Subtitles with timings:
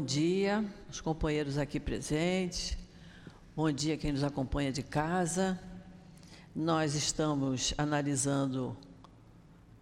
[0.00, 2.74] Bom dia, os companheiros aqui presentes.
[3.54, 5.60] Bom dia quem nos acompanha de casa.
[6.56, 8.74] Nós estamos analisando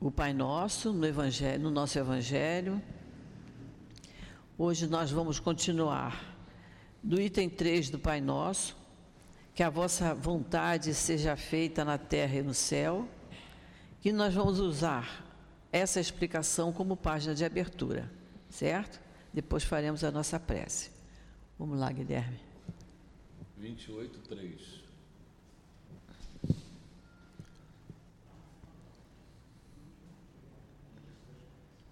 [0.01, 2.83] o Pai Nosso no, evangelho, no nosso Evangelho.
[4.59, 6.37] Hoje nós vamos continuar
[7.01, 8.77] do item 3 do Pai Nosso,
[9.55, 13.07] que a vossa vontade seja feita na terra e no céu,
[14.01, 15.25] que nós vamos usar
[15.71, 18.11] essa explicação como página de abertura,
[18.51, 19.07] certo?
[19.39, 20.91] Depois faremos a nossa prece.
[21.57, 22.41] Vamos lá, Guilherme.
[23.57, 24.83] 28, 3.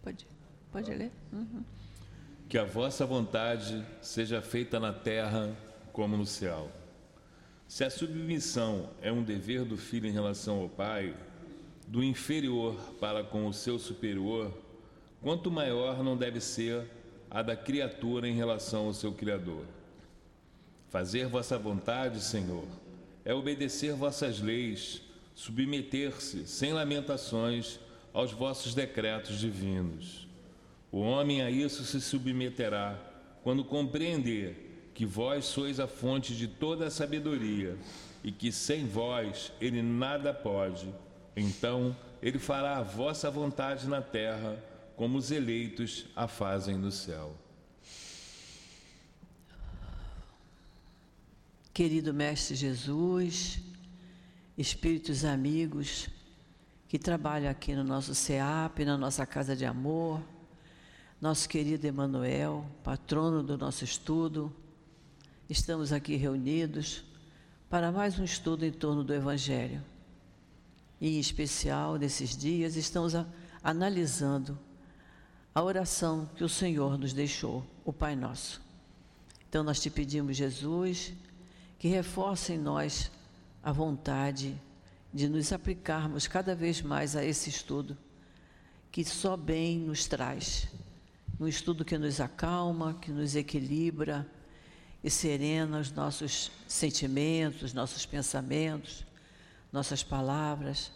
[0.02, 0.26] Pode,
[0.72, 1.12] pode ler.
[1.32, 1.62] Uhum.
[2.48, 5.56] Que a vossa vontade seja feita na terra
[5.92, 6.68] como no céu.
[7.68, 11.16] Se a submissão é um dever do filho em relação ao pai,
[11.86, 14.52] do inferior para com o seu superior,
[15.22, 16.96] quanto maior não deve ser
[17.30, 19.64] a da criatura em relação ao seu Criador.
[20.88, 22.64] Fazer vossa vontade, Senhor,
[23.24, 25.02] é obedecer vossas leis,
[25.34, 27.78] submeter-se sem lamentações
[28.12, 30.26] aos vossos decretos divinos.
[30.90, 32.98] O homem a isso se submeterá
[33.42, 37.76] quando compreender que vós sois a fonte de toda a sabedoria
[38.24, 40.88] e que sem vós ele nada pode.
[41.36, 44.56] Então ele fará a vossa vontade na terra
[44.96, 47.36] como os eleitos a fazem no céu.
[51.72, 53.60] Querido Mestre Jesus,
[54.56, 56.08] espíritos amigos
[56.88, 60.22] que trabalham aqui no nosso CEAP, na nossa Casa de Amor,
[61.20, 64.50] nosso querido Emanuel, patrono do nosso estudo,
[65.50, 67.04] estamos aqui reunidos
[67.68, 69.84] para mais um estudo em torno do Evangelho.
[70.98, 73.26] E, em especial, nesses dias, estamos a,
[73.62, 74.58] analisando
[75.56, 78.60] a oração que o Senhor nos deixou, o Pai Nosso.
[79.48, 81.14] Então nós te pedimos, Jesus,
[81.78, 83.10] que reforce em nós
[83.62, 84.54] a vontade
[85.14, 87.96] de nos aplicarmos cada vez mais a esse estudo,
[88.92, 90.68] que só bem nos traz.
[91.40, 94.30] Um estudo que nos acalma, que nos equilibra
[95.02, 99.06] e serena os nossos sentimentos, nossos pensamentos,
[99.72, 100.92] nossas palavras.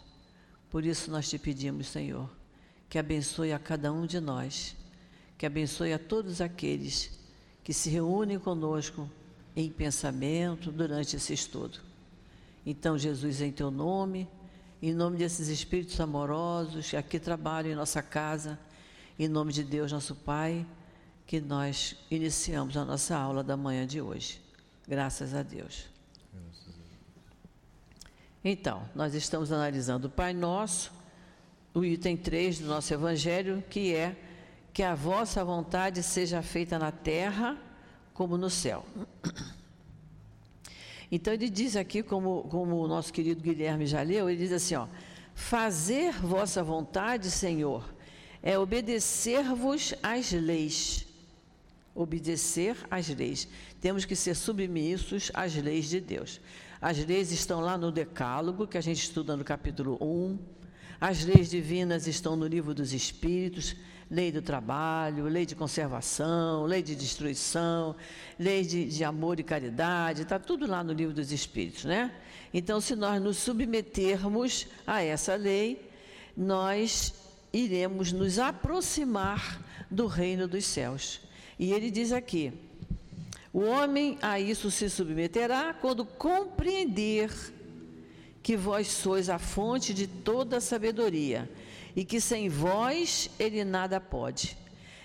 [0.69, 2.29] Por isso nós te pedimos, Senhor,
[2.91, 4.75] que abençoe a cada um de nós,
[5.37, 7.17] que abençoe a todos aqueles
[7.63, 9.09] que se reúnem conosco
[9.55, 11.79] em pensamento durante esse estudo.
[12.65, 14.27] Então, Jesus, em teu nome,
[14.81, 18.59] em nome desses espíritos amorosos que aqui trabalham em nossa casa,
[19.17, 20.67] em nome de Deus, nosso Pai,
[21.25, 24.41] que nós iniciamos a nossa aula da manhã de hoje.
[24.85, 25.85] Graças a Deus.
[28.43, 30.99] Então, nós estamos analisando o Pai Nosso
[31.73, 34.15] o item 3 do nosso Evangelho, que é
[34.73, 37.57] que a vossa vontade seja feita na terra
[38.13, 38.85] como no céu.
[41.11, 44.75] Então ele diz aqui, como, como o nosso querido Guilherme já leu, ele diz assim:
[44.75, 44.87] ó,
[45.35, 47.93] fazer vossa vontade, Senhor,
[48.41, 51.05] é obedecer-vos às leis.
[51.93, 53.45] Obedecer às leis.
[53.81, 56.39] Temos que ser submissos às leis de Deus.
[56.81, 60.60] As leis estão lá no Decálogo, que a gente estuda no capítulo 1
[61.01, 63.75] as leis divinas estão no livro dos Espíritos,
[64.07, 67.95] lei do trabalho, lei de conservação, lei de destruição,
[68.37, 72.11] lei de, de amor e caridade, está tudo lá no livro dos Espíritos, né?
[72.53, 75.89] Então, se nós nos submetermos a essa lei,
[76.37, 77.15] nós
[77.51, 81.19] iremos nos aproximar do reino dos céus.
[81.57, 82.53] E ele diz aqui:
[83.51, 87.31] o homem a isso se submeterá quando compreender
[88.41, 91.49] que vós sois a fonte de toda a sabedoria,
[91.95, 94.57] e que sem vós ele nada pode.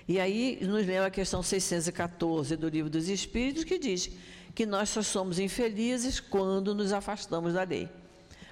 [0.08, 4.10] E aí nos leva a questão 614 do Livro dos Espíritos, que diz
[4.54, 7.88] que nós só somos infelizes quando nos afastamos da lei.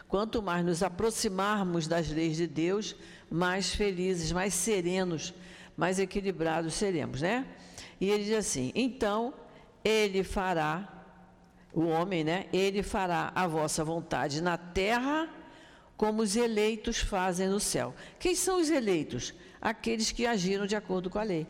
[0.09, 2.95] Quanto mais nos aproximarmos das leis de Deus,
[3.31, 5.33] mais felizes, mais serenos,
[5.77, 7.47] mais equilibrados seremos, né?
[8.01, 9.33] E ele diz assim: então
[9.85, 10.94] ele fará
[11.75, 12.47] o homem, né?
[12.53, 15.29] Ele fará a vossa vontade na terra,
[15.97, 17.95] como os eleitos fazem no céu.
[18.19, 19.35] Quem são os eleitos?
[19.61, 21.47] Aqueles que agiram de acordo com a lei.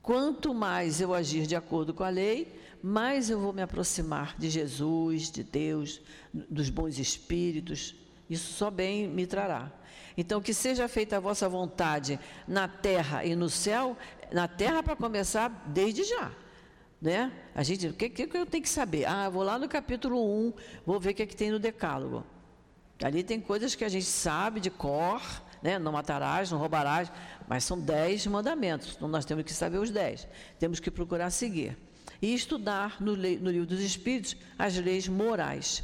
[0.00, 4.48] Quanto mais eu agir de acordo com a lei, mais eu vou me aproximar de
[4.48, 6.00] Jesus, de Deus,
[6.32, 7.96] dos bons espíritos.
[8.30, 9.72] Isso só bem me trará.
[10.16, 13.96] Então, que seja feita a vossa vontade na terra e no céu,
[14.32, 16.32] na terra para começar desde já.
[17.00, 17.30] Né?
[17.54, 19.04] A gente, o que, que eu tenho que saber?
[19.04, 20.52] Ah, vou lá no capítulo 1,
[20.84, 22.24] vou ver o que, é que tem no decálogo.
[23.02, 25.20] Ali tem coisas que a gente sabe de cor,
[25.62, 25.78] né?
[25.78, 27.12] não matarás, não roubarás,
[27.46, 30.26] mas são dez mandamentos, então nós temos que saber os dez,
[30.58, 31.76] temos que procurar seguir.
[32.22, 35.82] E estudar no, no livro dos Espíritos as leis morais.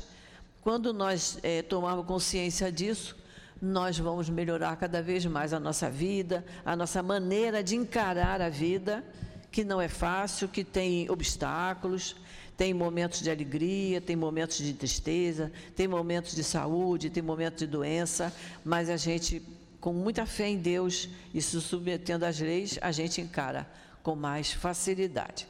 [0.63, 3.15] Quando nós é, tomarmos consciência disso,
[3.61, 8.49] nós vamos melhorar cada vez mais a nossa vida, a nossa maneira de encarar a
[8.49, 9.05] vida,
[9.53, 12.17] que não é fácil, que tem obstáculos,
[12.57, 17.67] tem momentos de alegria, tem momentos de tristeza, tem momentos de saúde, tem momentos de
[17.67, 18.35] doença,
[18.65, 19.43] mas a gente,
[19.79, 23.69] com muita fé em Deus e se submetendo às leis, a gente encara
[24.03, 25.47] com mais facilidade.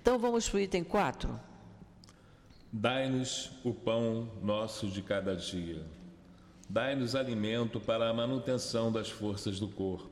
[0.00, 1.38] Então vamos para o item 4.
[2.72, 5.84] Dai-nos o pão nosso de cada dia.
[6.70, 10.10] Dai-nos alimento para a manutenção das forças do corpo.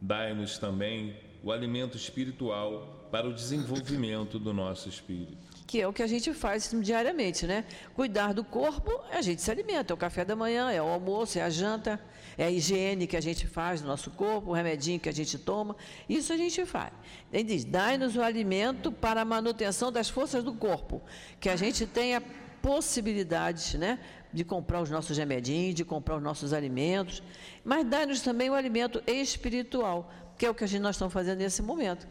[0.00, 6.02] Dai-nos também o alimento espiritual para o desenvolvimento do nosso espírito que é o que
[6.02, 7.64] a gente faz diariamente, né?
[7.94, 11.38] Cuidar do corpo, a gente se alimenta, é o café da manhã, é o almoço,
[11.38, 12.00] é a janta,
[12.36, 15.38] é a higiene que a gente faz no nosso corpo, o remedinho que a gente
[15.38, 15.76] toma,
[16.08, 16.90] isso a gente faz.
[17.32, 21.00] Ele diz: dai-nos o alimento para a manutenção das forças do corpo,
[21.38, 22.20] que a gente tenha
[22.60, 24.00] possibilidades, né?
[24.32, 27.22] De comprar os nossos remedinhos, de comprar os nossos alimentos,
[27.62, 30.10] mas dai-nos também o alimento espiritual,
[30.40, 32.08] que é o que a gente, nós estamos fazendo nesse momento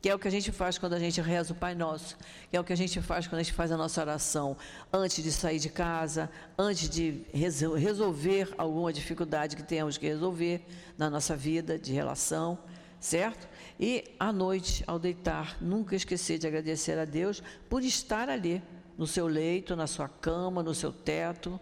[0.00, 2.16] que é o que a gente faz quando a gente reza o Pai Nosso,
[2.50, 4.56] que é o que a gente faz quando a gente faz a nossa oração
[4.92, 10.64] antes de sair de casa, antes de resolver alguma dificuldade que tenhamos que resolver
[10.98, 12.58] na nossa vida de relação,
[12.98, 13.48] certo?
[13.78, 18.62] E à noite, ao deitar, nunca esquecer de agradecer a Deus por estar ali,
[18.98, 21.60] no seu leito, na sua cama, no seu teto,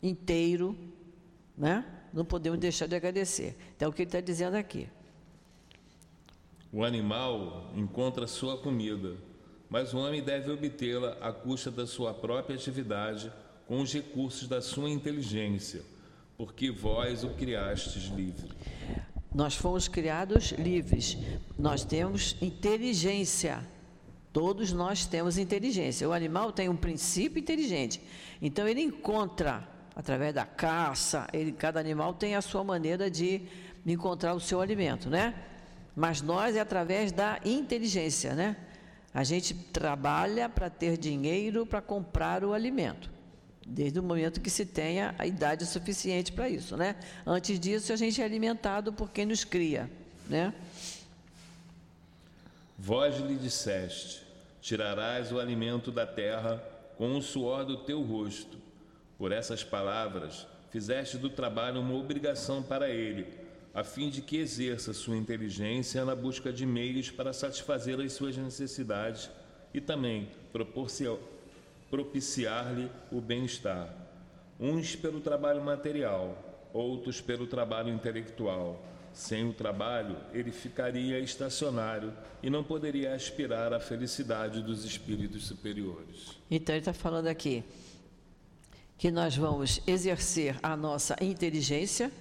[0.00, 0.78] inteiro,
[1.58, 1.84] né?
[2.12, 3.56] Não podemos deixar de agradecer.
[3.76, 4.88] Então, é o que ele está dizendo aqui.
[6.72, 9.16] O animal encontra sua comida,
[9.68, 13.32] mas o homem deve obtê-la à custa da sua própria atividade,
[13.66, 15.82] com os recursos da sua inteligência,
[16.36, 18.50] porque vós o criastes livre.
[19.32, 21.16] Nós fomos criados livres.
[21.56, 23.64] Nós temos inteligência.
[24.32, 26.08] Todos nós temos inteligência.
[26.08, 28.00] O animal tem um princípio inteligente.
[28.42, 33.42] Então ele encontra através da caça, ele, cada animal tem a sua maneira de
[33.86, 35.34] encontrar o seu alimento, né?
[35.94, 38.56] Mas nós é através da inteligência, né?
[39.12, 43.10] A gente trabalha para ter dinheiro para comprar o alimento.
[43.66, 46.96] Desde o momento que se tenha a idade suficiente para isso, né?
[47.26, 49.90] Antes disso, a gente é alimentado por quem nos cria,
[50.28, 50.54] né?
[52.78, 54.22] Vós lhe disseste:
[54.60, 56.62] Tirarás o alimento da terra
[56.96, 58.58] com o suor do teu rosto.
[59.18, 63.39] Por essas palavras, fizeste do trabalho uma obrigação para ele
[63.72, 68.36] a fim de que exerça sua inteligência na busca de meios para satisfazer as suas
[68.36, 69.30] necessidades
[69.72, 70.28] e também
[71.90, 73.94] propiciar-lhe o bem-estar.
[74.58, 78.84] Uns pelo trabalho material, outros pelo trabalho intelectual.
[79.12, 82.12] Sem o trabalho, ele ficaria estacionário
[82.42, 86.38] e não poderia aspirar à felicidade dos espíritos superiores.
[86.48, 87.64] Então, ele está falando aqui
[88.96, 92.12] que nós vamos exercer a nossa inteligência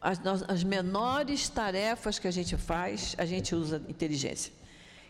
[0.00, 4.52] as, as menores tarefas que a gente faz, a gente usa inteligência.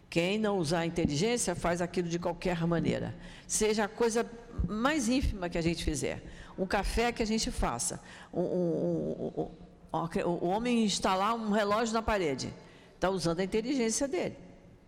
[0.09, 3.15] Quem não usar inteligência faz aquilo de qualquer maneira.
[3.47, 4.29] Seja a coisa
[4.67, 6.23] mais ínfima que a gente fizer.
[6.57, 8.01] Um café que a gente faça.
[8.33, 9.51] O
[10.41, 12.53] homem instalar um relógio na parede.
[12.95, 14.37] Está usando a inteligência dele.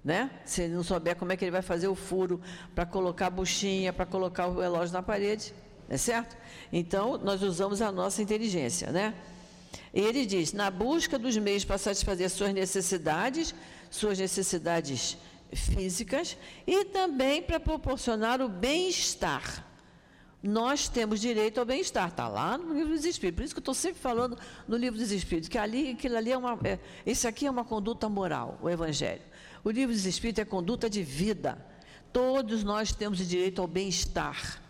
[0.05, 0.31] Né?
[0.45, 2.41] Se ele não souber como é que ele vai fazer o furo
[2.75, 5.53] para colocar a buchinha, para colocar o relógio na parede.
[5.89, 6.37] É certo?
[6.73, 8.93] Então, nós usamos a nossa inteligência.
[8.93, 9.15] Né?
[9.93, 13.55] Ele diz: na busca dos meios para satisfazer suas necessidades,
[13.91, 15.17] suas necessidades
[15.53, 19.65] físicas e também para proporcionar o bem-estar.
[20.41, 23.37] Nós temos direito ao bem-estar, está lá no livro dos Espíritos.
[23.37, 26.31] Por isso que eu estou sempre falando no livro dos Espíritos, que ali, aquilo ali
[26.31, 26.57] é uma.
[26.63, 29.23] É, esse aqui é uma conduta moral, o Evangelho.
[29.65, 31.59] O livro dos Espíritos é conduta de vida.
[32.13, 34.63] Todos nós temos direito ao bem-estar.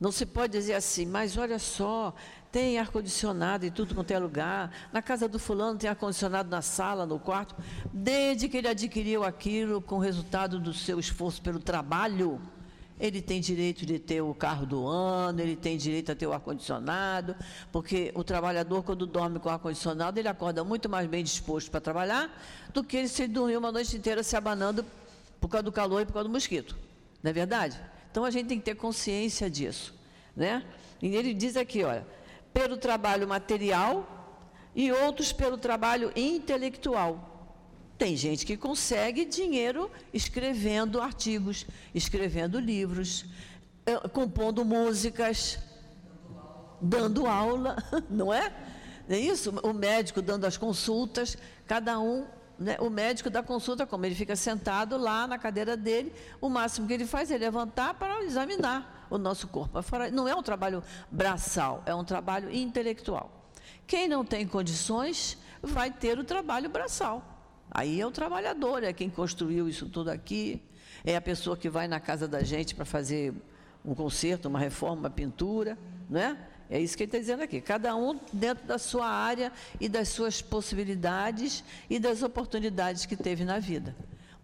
[0.00, 2.12] Não se pode dizer assim, mas olha só,
[2.54, 4.70] tem ar-condicionado em tudo quanto é lugar.
[4.92, 7.52] Na casa do fulano tem ar-condicionado na sala, no quarto.
[7.92, 12.40] Desde que ele adquiriu aquilo com o resultado do seu esforço pelo trabalho,
[13.00, 16.32] ele tem direito de ter o carro do ano, ele tem direito a ter o
[16.32, 17.34] ar-condicionado,
[17.72, 22.30] porque o trabalhador, quando dorme com ar-condicionado, ele acorda muito mais bem disposto para trabalhar
[22.72, 24.86] do que ele se dormir uma noite inteira se abanando
[25.40, 26.76] por causa do calor e por causa do mosquito.
[27.20, 27.80] Não é verdade?
[28.12, 29.92] Então a gente tem que ter consciência disso.
[30.36, 30.62] Né?
[31.02, 32.06] E ele diz aqui, olha,
[32.54, 34.08] pelo trabalho material
[34.74, 37.32] e outros pelo trabalho intelectual.
[37.98, 43.26] Tem gente que consegue dinheiro escrevendo artigos, escrevendo livros,
[43.84, 45.58] eh, compondo músicas,
[46.80, 47.76] dando aula,
[48.08, 48.52] não é?
[49.08, 49.50] Não é isso?
[49.62, 52.26] O médico dando as consultas, cada um
[52.58, 56.86] né, o médico dá consulta como ele fica sentado lá na cadeira dele, o máximo
[56.86, 59.78] que ele faz é levantar para examinar o nosso corpo.
[60.12, 63.50] Não é um trabalho braçal, é um trabalho intelectual.
[63.86, 67.22] Quem não tem condições vai ter o trabalho braçal.
[67.70, 70.62] Aí é o trabalhador, é quem construiu isso tudo aqui,
[71.04, 73.34] é a pessoa que vai na casa da gente para fazer
[73.84, 75.76] um conserto, uma reforma, uma pintura,
[76.08, 76.36] não é?
[76.70, 77.60] É isso que ele está dizendo aqui.
[77.60, 83.44] Cada um dentro da sua área e das suas possibilidades e das oportunidades que teve
[83.44, 83.94] na vida.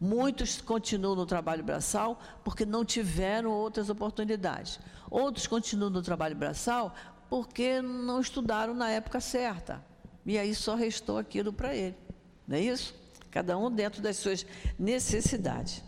[0.00, 4.80] Muitos continuam no trabalho braçal porque não tiveram outras oportunidades.
[5.10, 6.94] Outros continuam no trabalho braçal
[7.28, 9.84] porque não estudaram na época certa.
[10.24, 11.96] E aí só restou aquilo para ele.
[12.48, 12.94] Não é isso?
[13.30, 14.46] Cada um dentro das suas
[14.78, 15.82] necessidades.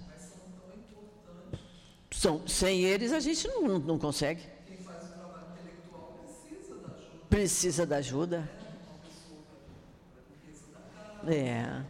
[2.11, 4.47] São, sem eles a gente não, não consegue.
[7.31, 8.49] Precisa da ajuda.
[11.27, 11.83] É.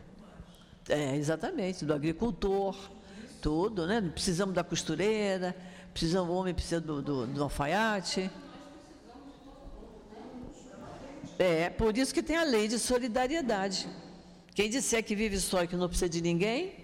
[0.89, 2.77] É, exatamente, do agricultor,
[3.41, 4.01] tudo, né?
[4.01, 5.55] Precisamos da costureira,
[5.93, 8.31] precisamos, o homem precisa do, do, do alfaiate.
[11.39, 13.89] É, por isso que tem a lei de solidariedade.
[14.55, 16.75] Quem disser que vive só e que não precisa de ninguém,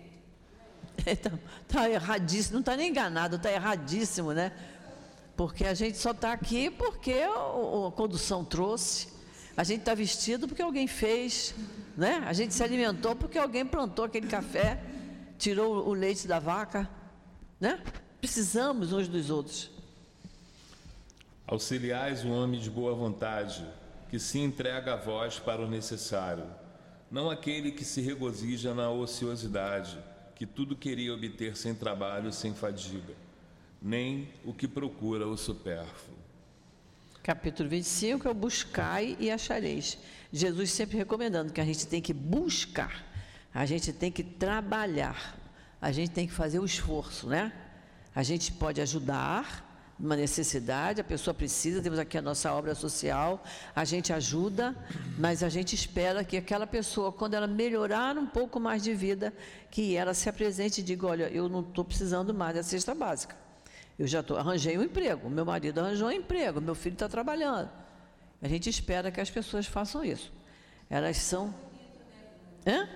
[1.06, 1.30] está
[1.66, 4.52] tá erradíssimo, não está nem enganado, está erradíssimo, né?
[5.36, 9.08] Porque a gente só está aqui porque a, condução trouxe.
[9.58, 11.52] A gente está vestido porque alguém fez,
[11.96, 12.22] né?
[12.24, 14.80] A gente se alimentou porque alguém plantou aquele café,
[15.36, 16.88] tirou o leite da vaca,
[17.60, 17.82] né?
[18.20, 19.68] Precisamos uns dos outros.
[21.44, 23.66] Auxiliais o homem de boa vontade,
[24.08, 26.46] que se entrega a vós para o necessário,
[27.10, 29.98] não aquele que se regozija na ociosidade,
[30.36, 33.14] que tudo queria obter sem trabalho, sem fadiga
[33.80, 36.17] nem o que procura o supérfluo.
[37.28, 39.98] Capítulo 25 é o buscai e achareis.
[40.32, 43.04] Jesus sempre recomendando que a gente tem que buscar,
[43.52, 45.38] a gente tem que trabalhar,
[45.78, 47.52] a gente tem que fazer o esforço, né?
[48.14, 53.44] A gente pode ajudar uma necessidade, a pessoa precisa, temos aqui a nossa obra social,
[53.76, 54.74] a gente ajuda,
[55.18, 59.34] mas a gente espera que aquela pessoa, quando ela melhorar um pouco mais de vida,
[59.70, 63.47] que ela se apresente e diga, olha, eu não estou precisando mais da cesta básica.
[63.98, 67.68] Eu já tô, arranjei um emprego, meu marido arranjou um emprego, meu filho está trabalhando.
[68.40, 70.32] A gente espera que as pessoas façam isso.
[70.88, 71.52] Elas são.
[72.64, 72.88] Hã?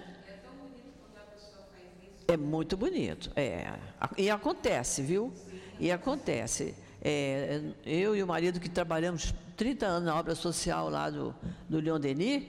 [2.28, 3.30] É muito bonito.
[3.34, 3.74] É.
[4.16, 5.32] E acontece, viu?
[5.80, 6.74] E acontece.
[7.02, 11.34] É, eu e o marido que trabalhamos 30 anos na obra social lá do,
[11.68, 12.44] do Leon Denis,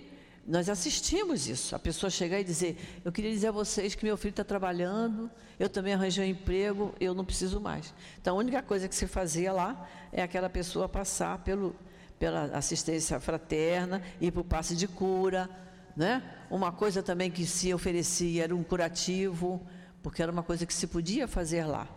[0.45, 1.75] nós assistimos isso.
[1.75, 5.31] A pessoa chegar e dizer: Eu queria dizer a vocês que meu filho está trabalhando,
[5.59, 7.93] eu também arranjei um emprego, eu não preciso mais.
[8.21, 11.75] Então, a única coisa que se fazia lá é aquela pessoa passar pelo,
[12.19, 15.49] pela assistência fraterna, ir para o passe de cura.
[15.95, 16.23] Né?
[16.49, 19.65] Uma coisa também que se oferecia era um curativo,
[20.01, 21.87] porque era uma coisa que se podia fazer lá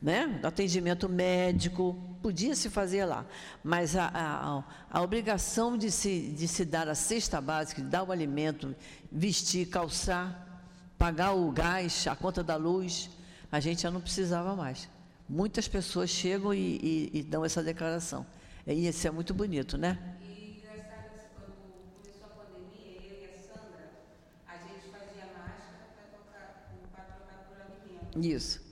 [0.00, 0.40] né?
[0.42, 3.26] atendimento médico, podia se fazer lá,
[3.62, 8.04] mas a, a, a, obrigação de se, de se dar a cesta básica, de dar
[8.04, 8.74] o alimento,
[9.10, 10.62] vestir, calçar,
[10.96, 13.10] pagar o gás, a conta da luz,
[13.50, 14.88] a gente já não precisava mais.
[15.28, 18.24] Muitas pessoas chegam e, e, e dão essa declaração.
[18.66, 19.98] E isso é muito bonito, né?
[20.22, 21.54] E engraçado, quando
[22.02, 23.90] começou a pandemia, eu e a Sandra,
[24.46, 25.86] a gente fazia máscara
[26.92, 28.26] para trocar por alimento.
[28.26, 28.67] Isso.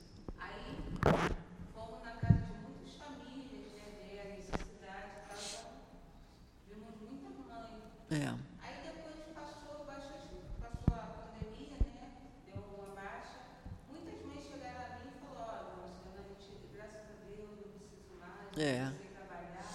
[8.09, 8.23] É.
[8.63, 12.07] Aí depois passou, passou, passou a pandemia, né?
[12.45, 13.43] Deu uma baixa.
[13.89, 18.15] Muitas mães chegaram a mim e falaram, olha, a gente, graças a Deus, não preciso
[18.17, 18.85] mais, é.
[18.85, 19.67] não preciso trabalhar,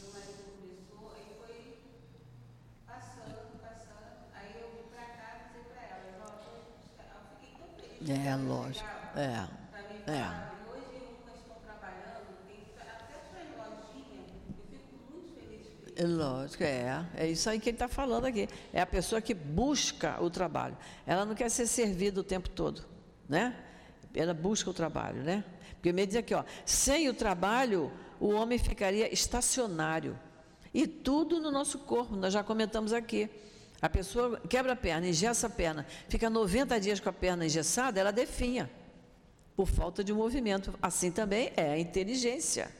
[0.00, 1.54] meu marido começou, aí foi
[2.86, 4.24] passando, passando.
[4.34, 6.64] Aí eu vim pra cá e dizer pra elas, ó, eu
[7.36, 8.08] fiquei tão feliz.
[8.08, 8.88] É, lógico.
[9.14, 9.66] É.
[10.10, 10.56] É.
[15.98, 16.04] É
[16.64, 17.04] é.
[17.14, 18.48] É isso aí que ele está falando aqui.
[18.72, 20.76] É a pessoa que busca o trabalho.
[21.06, 22.84] Ela não quer ser servida o tempo todo,
[23.28, 23.56] né?
[24.14, 25.44] Ela busca o trabalho, né?
[25.74, 30.18] Porque me diz aqui, ó, sem o trabalho, o homem ficaria estacionário.
[30.72, 33.30] E tudo no nosso corpo, nós já comentamos aqui.
[33.80, 38.00] A pessoa quebra a perna, engessa a perna, fica 90 dias com a perna engessada,
[38.00, 38.70] ela definha
[39.56, 40.74] por falta de movimento.
[40.80, 42.70] Assim também é a inteligência.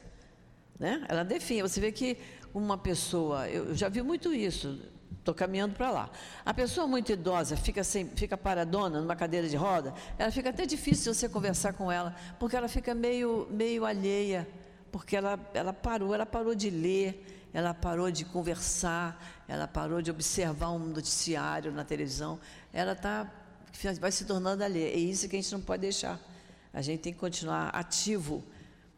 [0.79, 1.03] Né?
[1.09, 1.67] Ela definha.
[1.67, 2.17] Você vê que
[2.57, 4.79] uma pessoa, eu já vi muito isso,
[5.19, 6.09] estou caminhando para lá.
[6.45, 10.65] A pessoa muito idosa fica, sem, fica paradona numa cadeira de roda, ela fica até
[10.65, 14.47] difícil você conversar com ela, porque ela fica meio, meio alheia,
[14.91, 20.11] porque ela, ela parou, ela parou de ler, ela parou de conversar, ela parou de
[20.11, 22.39] observar um noticiário na televisão,
[22.73, 23.31] ela tá,
[23.99, 24.83] vai se tornando ali.
[24.83, 26.19] É isso que a gente não pode deixar.
[26.73, 28.43] A gente tem que continuar ativo,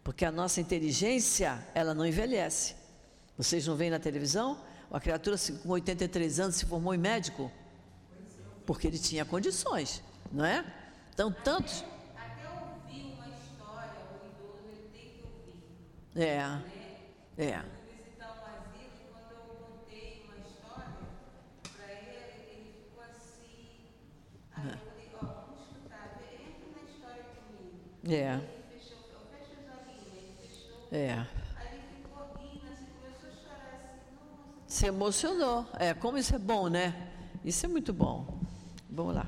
[0.04, 2.76] porque a nossa inteligência, ela não envelhece.
[3.40, 4.62] Vocês não veem na televisão?
[4.92, 7.50] A criatura com 83 anos se formou em médico?
[8.66, 10.66] Porque ele tinha condições, não é?
[11.14, 11.86] Então, tantos.
[12.18, 16.22] Até ouvir uma história, o idoso ele tem que ouvir.
[16.22, 16.64] É, Né?
[17.38, 17.62] é.
[17.62, 20.94] Fui visitar um asilo e quando eu contei uma história
[21.78, 23.88] para ele, ele ficou assim.
[24.54, 27.80] Aí eu falei, ó, vamos escutar, vem- entra na história comigo.
[28.04, 30.88] É, Ele fechou, eu fecho os olhinhos, ele fechou.
[30.92, 31.14] é.
[31.56, 35.68] Aí ele ficou rindo, assim, começou a chorar assim, nossa, Se emocionou.
[35.78, 37.12] É, como isso é bom, né?
[37.44, 38.40] Isso é muito bom.
[38.90, 39.28] Vamos lá.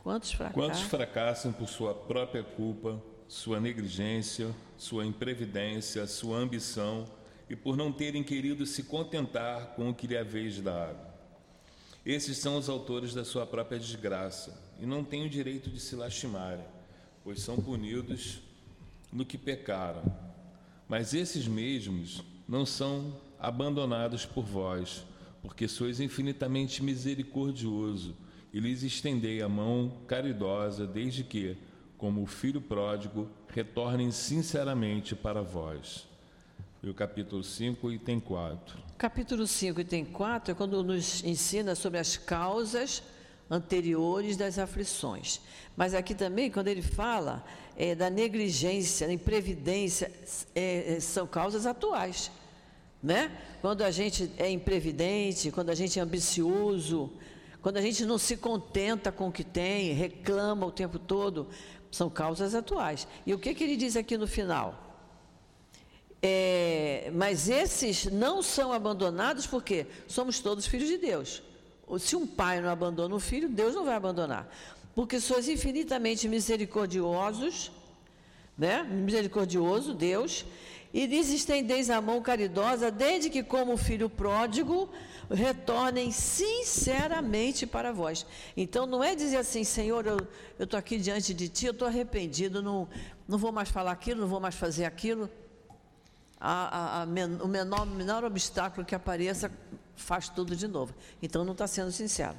[0.00, 0.82] Quantos Quantos fracassos?
[0.82, 7.04] fracassam por sua própria culpa, sua negligência, sua imprevidência, sua ambição
[7.50, 11.04] e por não terem querido se contentar com o que lhe haveis dado?
[12.04, 15.96] Esses são os autores da sua própria desgraça e não têm o direito de se
[15.96, 16.64] lastimarem,
[17.24, 18.38] pois são punidos
[19.12, 20.04] no que pecaram.
[20.88, 25.06] Mas esses mesmos não são abandonados por vós,
[25.40, 28.16] porque sois infinitamente misericordioso
[28.52, 31.56] e lhes estendei a mão caridosa, desde que,
[31.96, 36.08] como o filho pródigo, retornem sinceramente para vós.
[36.82, 38.78] E o capítulo 5, item 4.
[38.98, 43.00] Capítulo 5, item 4 é quando nos ensina sobre as causas
[43.48, 45.40] anteriores das aflições.
[45.76, 47.44] Mas aqui também, quando ele fala
[47.76, 50.10] é, da negligência, da imprevidência,
[50.52, 52.32] é, é, são causas atuais.
[53.06, 53.30] Né?
[53.60, 57.08] Quando a gente é imprevidente, quando a gente é ambicioso,
[57.62, 61.46] quando a gente não se contenta com o que tem, reclama o tempo todo,
[61.88, 63.06] são causas atuais.
[63.24, 64.98] E o que, que ele diz aqui no final?
[66.20, 71.44] É, mas esses não são abandonados porque somos todos filhos de Deus.
[72.00, 74.52] Se um pai não abandona um filho, Deus não vai abandonar.
[74.96, 77.70] Porque sois infinitamente misericordiosos,
[78.58, 78.82] né?
[78.82, 80.44] misericordioso Deus,
[80.96, 84.88] e lhes estendeis a mão caridosa, desde que, como filho pródigo,
[85.30, 88.24] retornem sinceramente para vós.
[88.56, 90.16] Então, não é dizer assim, Senhor, eu
[90.58, 92.88] estou aqui diante de Ti, eu estou arrependido, não,
[93.28, 95.28] não vou mais falar aquilo, não vou mais fazer aquilo.
[96.40, 99.52] A, a, a men, o menor, menor obstáculo que apareça
[99.96, 100.94] faz tudo de novo.
[101.22, 102.38] Então, não está sendo sincero.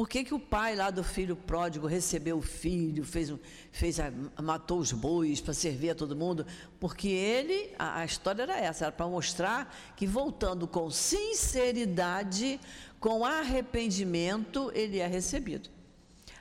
[0.00, 3.30] Por que, que o pai lá do filho pródigo recebeu o filho, fez,
[3.70, 3.98] fez
[4.42, 6.46] matou os bois para servir a todo mundo?
[6.80, 12.58] Porque ele, a, a história era essa, era para mostrar que voltando com sinceridade,
[12.98, 15.68] com arrependimento, ele é recebido.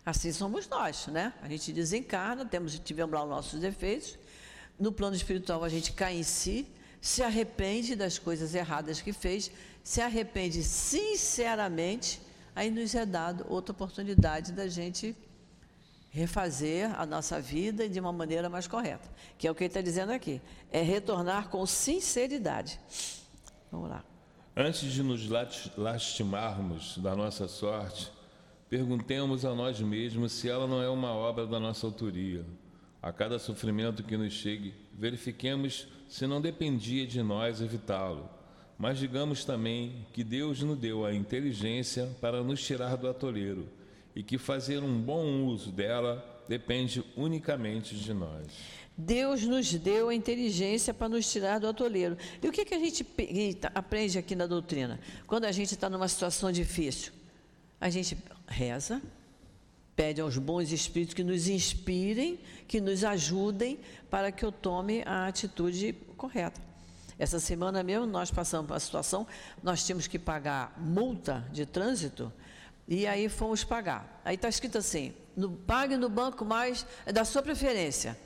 [0.06, 1.34] Assim somos nós, né?
[1.42, 4.18] A gente desencarna, temos, tivemos lá os nossos defeitos.
[4.80, 6.66] No plano espiritual, a gente cai em si,
[7.02, 9.52] se arrepende das coisas erradas que fez,
[9.84, 12.22] se arrepende sinceramente,
[12.60, 15.16] aí nos é dado outra oportunidade da gente
[16.10, 19.80] refazer a nossa vida de uma maneira mais correta, que é o que ele está
[19.80, 22.78] dizendo aqui, é retornar com sinceridade.
[23.72, 24.04] Vamos lá.
[24.58, 25.30] Antes de nos
[25.78, 28.12] lastimarmos da nossa sorte,
[28.70, 32.46] perguntemos a nós mesmos se ela não é uma obra da nossa autoria.
[33.02, 38.30] A cada sofrimento que nos chegue, verifiquemos se não dependia de nós evitá-lo.
[38.80, 43.68] Mas digamos também que Deus nos deu a inteligência para nos tirar do atoleiro
[44.16, 48.48] e que fazer um bom uso dela depende unicamente de nós.
[48.98, 52.18] Deus nos deu a inteligência para nos tirar do atoleiro.
[52.42, 53.06] E o que, que a gente
[53.76, 54.98] aprende aqui na doutrina?
[55.28, 57.12] Quando a gente está numa situação difícil,
[57.82, 59.02] a gente reza,
[59.94, 63.78] pede aos bons espíritos que nos inspirem, que nos ajudem
[64.10, 66.69] para que eu tome a atitude correta.
[67.20, 69.28] Essa semana mesmo nós passamos uma situação,
[69.62, 72.32] nós tínhamos que pagar multa de trânsito
[72.88, 74.22] e aí fomos pagar.
[74.24, 78.18] Aí está escrito assim: no, pague no banco mais é da sua preferência.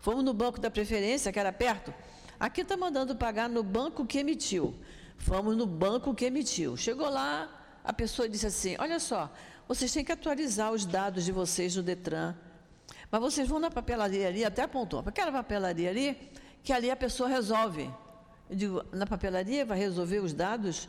[0.00, 1.94] Fomos no banco da preferência, que era perto.
[2.38, 4.74] Aqui está mandando pagar no banco que emitiu.
[5.16, 6.76] Fomos no banco que emitiu.
[6.76, 7.48] Chegou lá,
[7.84, 9.32] a pessoa disse assim: Olha só,
[9.68, 12.34] vocês têm que atualizar os dados de vocês no Detran.
[13.10, 16.30] Mas vocês vão na papelaria ali, até apontou, aquela papelaria ali,
[16.64, 17.88] que ali a pessoa resolve.
[18.54, 20.88] Eu digo, na papelaria vai resolver os dados?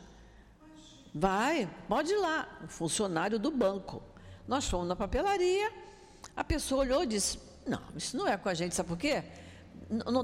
[1.12, 4.00] Vai, pode ir lá, o funcionário do banco.
[4.46, 5.72] Nós fomos na papelaria,
[6.36, 9.24] a pessoa olhou e disse: Não, isso não é com a gente, sabe por quê?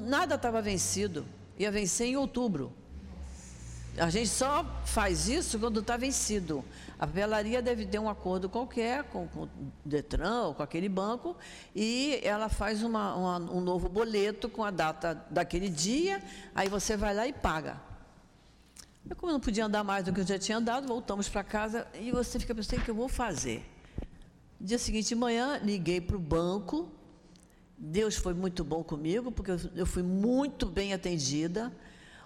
[0.02, 1.26] Nada estava vencido,
[1.58, 2.72] ia vencer em outubro.
[3.98, 6.64] A gente só faz isso quando está vencido.
[6.98, 9.48] A papelaria deve ter um acordo qualquer com, com o
[9.84, 11.36] Detran ou com aquele banco
[11.74, 16.22] e ela faz uma, uma, um novo boleto com a data daquele dia,
[16.54, 17.80] aí você vai lá e paga.
[19.04, 21.44] Mas como eu não podia andar mais do que eu já tinha andado, voltamos para
[21.44, 23.68] casa e você fica pensando, o que eu vou fazer?
[24.60, 26.88] Dia seguinte de manhã, liguei para o banco.
[27.76, 31.72] Deus foi muito bom comigo, porque eu fui muito bem atendida.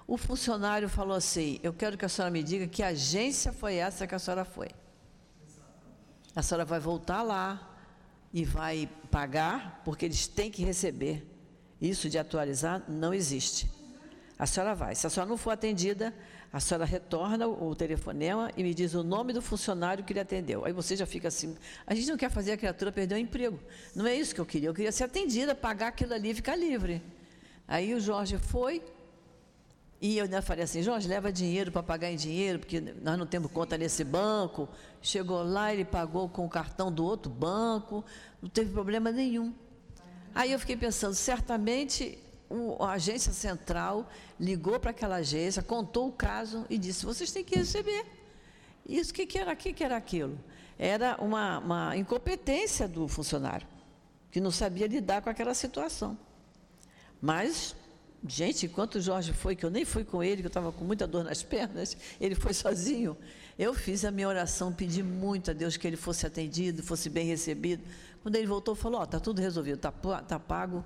[0.06, 4.06] O funcionário falou assim: Eu quero que a senhora me diga que agência foi essa
[4.06, 4.68] que a senhora foi.
[6.34, 7.74] A senhora vai voltar lá
[8.32, 11.26] e vai pagar, porque eles têm que receber.
[11.80, 13.70] Isso de atualizar não existe.
[14.38, 14.94] A senhora vai.
[14.94, 16.14] Se a senhora não for atendida,
[16.52, 20.64] a senhora retorna o telefonema e me diz o nome do funcionário que lhe atendeu.
[20.64, 21.56] Aí você já fica assim.
[21.86, 23.58] A gente não quer fazer a criatura perder o emprego.
[23.94, 24.68] Não é isso que eu queria.
[24.68, 27.02] Eu queria ser atendida, pagar aquilo ali e ficar livre.
[27.66, 28.82] Aí o Jorge foi,
[30.00, 33.26] e eu ainda falei assim, Jorge, leva dinheiro para pagar em dinheiro, porque nós não
[33.26, 34.68] temos conta nesse banco.
[35.00, 38.04] Chegou lá, ele pagou com o cartão do outro banco,
[38.42, 39.54] não teve problema nenhum.
[40.34, 42.18] Aí eu fiquei pensando, certamente
[42.50, 47.42] o, a agência central ligou para aquela agência, contou o caso e disse: vocês têm
[47.42, 48.04] que receber.
[48.86, 50.38] Isso, o que, que era o que, que era aquilo?
[50.78, 53.66] Era uma, uma incompetência do funcionário,
[54.30, 56.18] que não sabia lidar com aquela situação.
[57.20, 57.74] Mas,
[58.28, 60.84] gente, enquanto o Jorge foi, que eu nem fui com ele, que eu estava com
[60.84, 63.16] muita dor nas pernas, ele foi sozinho,
[63.58, 67.26] eu fiz a minha oração, pedi muito a Deus que ele fosse atendido, fosse bem
[67.26, 67.82] recebido.
[68.22, 70.84] Quando ele voltou, falou: Ó, oh, está tudo resolvido, está tá pago.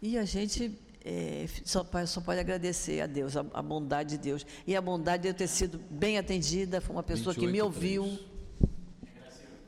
[0.00, 0.76] E a gente
[1.08, 4.44] é, só, só, pode agradecer a Deus, a, a, bondade de Deus.
[4.66, 8.18] E a bondade de eu ter sido bem atendida, foi uma pessoa que me ouviu.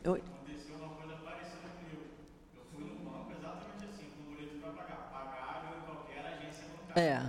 [0.03, 2.03] Eu, Aconteceu uma coisa parecida comigo.
[2.57, 5.11] Eu fui no banco exatamente assim, com o boleto para pagar.
[5.13, 6.88] Pagaram em qualquer agência bancária.
[6.99, 7.23] É.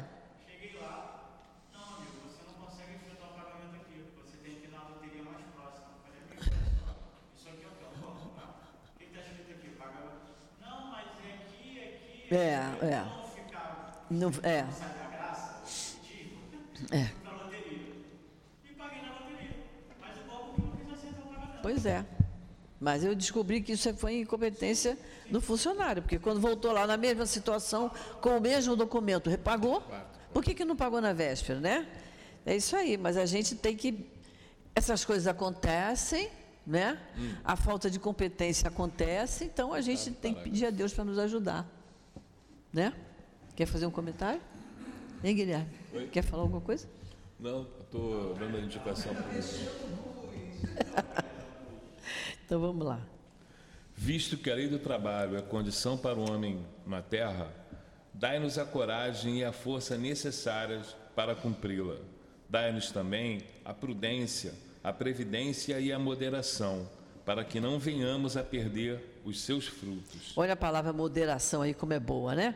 [0.49, 1.29] Cheguei lá,
[1.71, 4.03] não, amigo, você não consegue efetuar o pagamento aqui.
[4.17, 5.89] Você tem que ir na loteria mais próxima.
[5.93, 6.41] Eu falei, amigo,
[7.37, 8.49] isso aqui é o que eu vou comprar.
[8.95, 9.69] O que está escrito aqui?
[9.77, 10.33] Pagamento.
[10.59, 12.35] Não, mas é aqui, é aqui.
[12.35, 13.05] É, é.
[14.09, 14.65] Não, é.
[16.91, 17.11] É.
[21.61, 22.03] Pois é.
[22.79, 24.97] Mas eu descobri que isso foi incompetência
[25.29, 29.83] do funcionário, porque quando voltou lá na mesma situação, com o mesmo documento, repagou.
[30.33, 31.87] Por que, que não pagou na véspera, né?
[32.45, 34.05] É isso aí, mas a gente tem que.
[34.73, 36.29] Essas coisas acontecem,
[36.65, 36.97] né?
[37.17, 37.33] Hum.
[37.43, 41.19] A falta de competência acontece, então a gente tem que pedir a Deus para nos
[41.19, 41.67] ajudar.
[42.71, 42.93] Né?
[43.55, 44.39] Quer fazer um comentário?
[45.23, 45.69] Hein, Guilherme?
[45.93, 46.07] Oi?
[46.07, 46.87] Quer falar alguma coisa?
[47.39, 49.67] Não, estou dando a indicação para você.
[52.49, 52.99] então vamos lá.
[53.95, 57.47] Visto que a lei do trabalho é condição para o homem na terra,
[58.11, 61.97] dai-nos a coragem e a força necessárias para cumpri-la.
[62.49, 64.51] Dai-nos também a prudência,
[64.83, 66.89] a previdência e a moderação,
[67.23, 70.33] para que não venhamos a perder os seus frutos.
[70.35, 72.55] Olha a palavra moderação aí como é boa, né?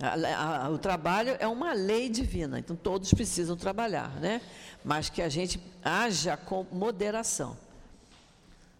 [0.00, 4.40] A, a, o trabalho é uma lei divina, então todos precisam trabalhar, né?
[4.84, 7.56] Mas que a gente haja com moderação.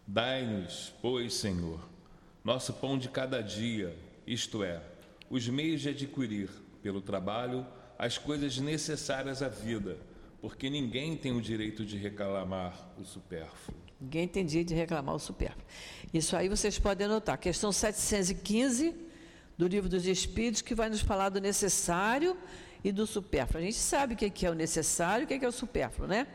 [0.06, 1.80] Dai-nos, pois, Senhor,
[2.44, 4.82] nosso pão de cada dia, isto é,
[5.30, 6.50] os meios de adquirir,
[6.82, 7.64] pelo trabalho,
[7.98, 9.96] as coisas necessárias à vida,
[10.40, 13.78] porque ninguém tem o direito de reclamar o supérfluo.
[14.00, 15.64] Ninguém tem direito de reclamar o supérfluo.
[16.12, 17.38] Isso aí vocês podem anotar.
[17.38, 18.94] Questão 715
[19.56, 22.36] do livro dos Espíritos, que vai nos falar do necessário
[22.82, 23.62] e do supérfluo.
[23.62, 26.26] A gente sabe o que é o necessário e o que é o supérfluo, né?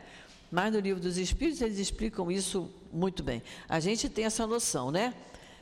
[0.50, 3.42] Mas no livro dos Espíritos eles explicam isso muito bem.
[3.68, 5.14] A gente tem essa noção, né?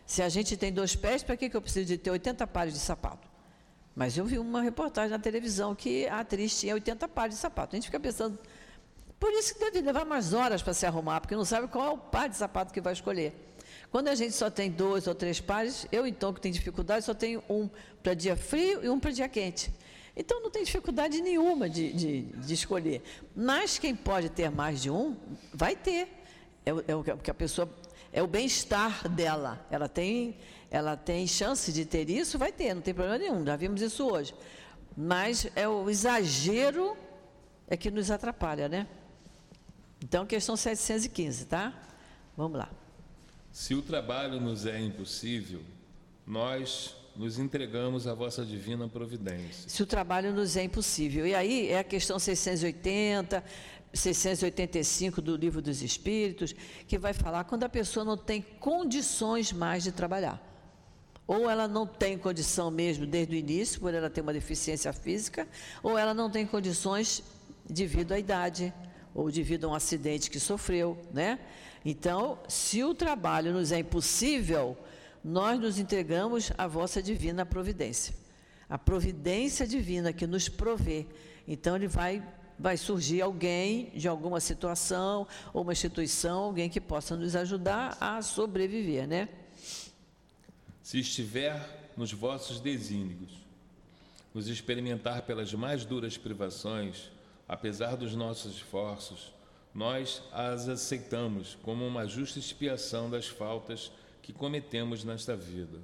[0.07, 2.73] Se a gente tem dois pés, para que, que eu preciso de ter 80 pares
[2.73, 3.29] de sapato?
[3.95, 7.75] Mas eu vi uma reportagem na televisão que a atriz tinha 80 pares de sapato.
[7.75, 8.39] A gente fica pensando,
[9.19, 11.91] por isso que deve levar mais horas para se arrumar, porque não sabe qual é
[11.91, 13.35] o par de sapato que vai escolher.
[13.91, 17.15] Quando a gente só tem dois ou três pares, eu então que tenho dificuldade, só
[17.15, 17.69] tenho um
[18.03, 19.73] para dia frio e um para dia quente.
[20.17, 23.03] Então não tem dificuldade nenhuma de, de, de, escolher.
[23.35, 25.15] Mas quem pode ter mais de um,
[25.53, 26.09] vai ter.
[26.65, 27.69] É, é o que a pessoa.
[28.13, 29.67] É o bem-estar dela.
[29.71, 30.39] Ela tem,
[30.71, 33.45] ela tem chance de ter isso, vai ter, não tem problema nenhum.
[33.45, 34.35] Já vimos isso hoje.
[34.97, 36.97] Mas é o exagero
[37.69, 38.87] é que nos atrapalha, né?
[40.03, 41.75] Então, questão 715, tá?
[42.37, 42.71] Vamos lá.
[43.53, 45.63] Se o trabalho nos é impossível,
[46.27, 49.69] nós nos entregamos à vossa divina providência.
[49.69, 51.27] Se o trabalho nos é impossível.
[51.27, 53.43] E aí é a questão 680,
[53.93, 56.55] 685 do Livro dos Espíritos,
[56.87, 60.43] que vai falar quando a pessoa não tem condições mais de trabalhar.
[61.27, 65.49] Ou ela não tem condição mesmo desde o início, por ela ter uma deficiência física,
[65.83, 67.23] ou ela não tem condições
[67.69, 68.73] devido à idade,
[69.13, 71.41] ou devido a um acidente que sofreu, né?
[71.85, 74.77] Então, se o trabalho nos é impossível,
[75.27, 78.15] nós nos entregamos à vossa divina providência.
[78.69, 81.05] A providência divina que nos provê.
[81.49, 82.23] Então, ele vai
[82.59, 88.23] vai surgir alguém de alguma situação ou uma instituição, alguém que possa nos ajudar a
[88.23, 89.29] sobreviver, né?
[90.83, 93.33] Se estiver nos vossos desígnios,
[94.33, 97.11] nos experimentar pelas mais duras privações,
[97.47, 99.35] apesar dos nossos esforços,
[99.75, 103.91] nós as aceitamos como uma justa expiação das faltas
[104.27, 105.79] que cometemos nesta vida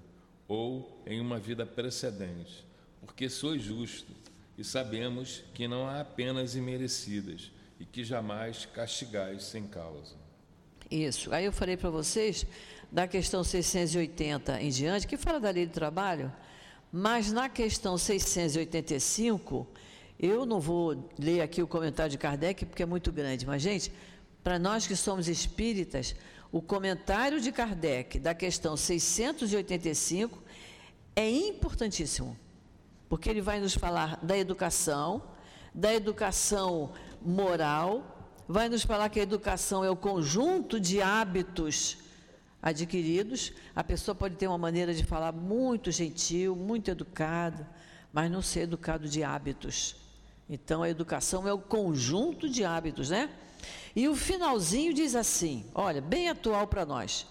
[0.49, 2.65] ou em uma vida precedente,
[3.01, 4.13] porque sois justo
[4.59, 10.17] e sabemos que não há penas imerecidas e que jamais castigais sem causa.
[10.91, 11.33] Isso.
[11.33, 12.45] Aí eu falei para vocês
[12.91, 16.33] da questão 680 em diante, que fala da lei do trabalho,
[16.91, 19.69] mas na questão 685,
[20.19, 23.93] eu não vou ler aqui o comentário de Kardec porque é muito grande, mas, gente,
[24.43, 26.17] para nós que somos espíritas,
[26.53, 30.41] o comentário de Kardec da questão 685
[31.17, 32.37] é importantíssimo
[33.13, 35.23] porque ele vai nos falar da educação,
[35.75, 41.99] da educação moral, vai nos falar que a educação é o conjunto de hábitos
[42.63, 43.53] adquiridos.
[43.77, 47.69] A pessoa pode ter uma maneira de falar muito gentil, muito educada,
[48.15, 49.95] mas não ser educado de hábitos.
[50.49, 53.29] Então a educação é o conjunto de hábitos, né?
[53.95, 57.27] E o finalzinho diz assim: olha, bem atual para nós.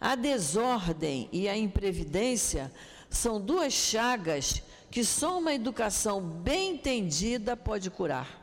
[0.00, 2.72] A desordem e a imprevidência
[3.08, 8.40] são duas chagas que só uma educação bem entendida pode curar.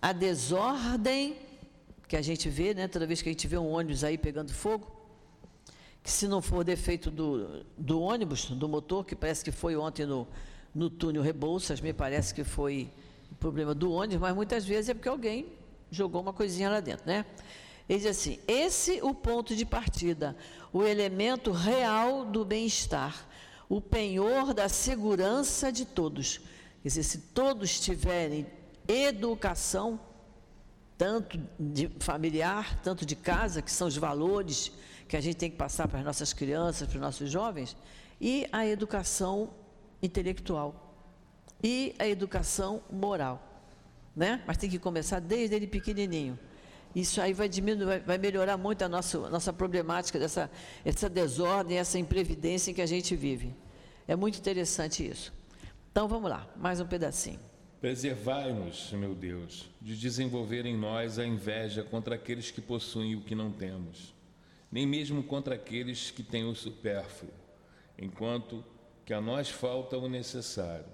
[0.00, 1.36] A desordem,
[2.08, 4.52] que a gente vê, né, toda vez que a gente vê um ônibus aí pegando
[4.52, 4.90] fogo,
[6.02, 10.06] que se não for defeito do, do ônibus, do motor, que parece que foi ontem
[10.06, 10.26] no,
[10.74, 12.90] no túnel Rebouças, me parece que foi
[13.38, 15.46] problema do ônibus, mas muitas vezes é porque alguém
[15.92, 17.24] jogou uma coisinha lá dentro, né?
[17.88, 20.36] Ele diz assim: esse o ponto de partida,
[20.72, 23.28] o elemento real do bem-estar
[23.72, 26.36] o penhor da segurança de todos.
[26.82, 28.46] Quer dizer, se todos tiverem
[28.86, 29.98] educação,
[30.98, 34.70] tanto de familiar, tanto de casa, que são os valores
[35.08, 37.74] que a gente tem que passar para as nossas crianças, para os nossos jovens,
[38.20, 39.54] e a educação
[40.02, 40.94] intelectual
[41.64, 43.51] e a educação moral,
[44.14, 44.42] né?
[44.46, 46.38] Mas tem que começar desde ele pequenininho.
[46.94, 50.50] Isso aí vai diminuir, vai melhorar muito a nossa, nossa problemática dessa
[50.84, 53.54] essa desordem, essa imprevidência em que a gente vive.
[54.06, 55.32] É muito interessante isso.
[55.90, 57.40] Então vamos lá, mais um pedacinho.
[57.80, 63.34] Preservai-nos, meu Deus, de desenvolver em nós a inveja contra aqueles que possuem o que
[63.34, 64.14] não temos,
[64.70, 67.32] nem mesmo contra aqueles que têm o supérfluo,
[67.98, 68.64] enquanto
[69.04, 70.86] que a nós falta o necessário.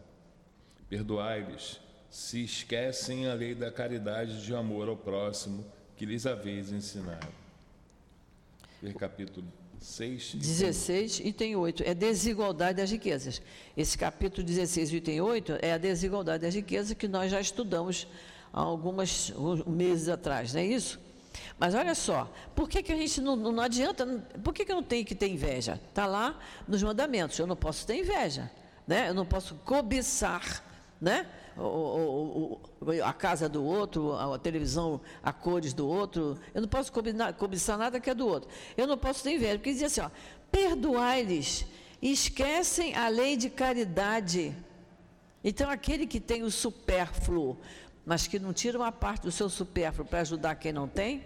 [0.89, 1.79] Perdoai-lhes
[2.11, 5.65] se esquecem a lei da caridade de amor ao próximo
[5.97, 7.29] que lhes haveis ensinado.
[8.81, 9.47] Ver capítulo
[9.81, 11.83] 6, 16, item 8.
[11.85, 13.43] É desigualdade das riquezas.
[13.77, 18.07] Esse capítulo 16, item 8, é a desigualdade das riquezas que nós já estudamos
[18.53, 19.33] há alguns
[19.67, 20.99] meses atrás, não é isso?
[21.59, 24.07] Mas olha só, por que, que a gente não, não adianta,
[24.43, 25.81] por que, que eu não tenho que ter inveja?
[25.89, 28.51] Está lá nos mandamentos, eu não posso ter inveja,
[28.87, 29.09] né?
[29.09, 30.65] eu não posso cobiçar,
[31.01, 31.27] né?
[31.59, 36.39] o, o, a casa do outro, a televisão a cores do outro.
[36.55, 38.49] Eu não posso cobiçar, cobiçar nada que é do outro.
[38.77, 40.11] Eu não posso ter inveja, porque dizia assim, ó,
[40.51, 41.67] perdoai-lhes,
[42.01, 44.55] esquecem a lei de caridade.
[45.43, 47.59] Então, aquele que tem o supérfluo,
[48.07, 51.25] mas que não tira uma parte do seu supérfluo para ajudar quem não tem,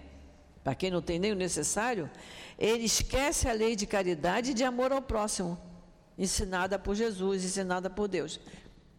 [0.65, 2.11] para quem não tem nem o necessário,
[2.59, 5.59] ele esquece a lei de caridade e de amor ao próximo,
[6.17, 8.39] ensinada por Jesus, ensinada por Deus.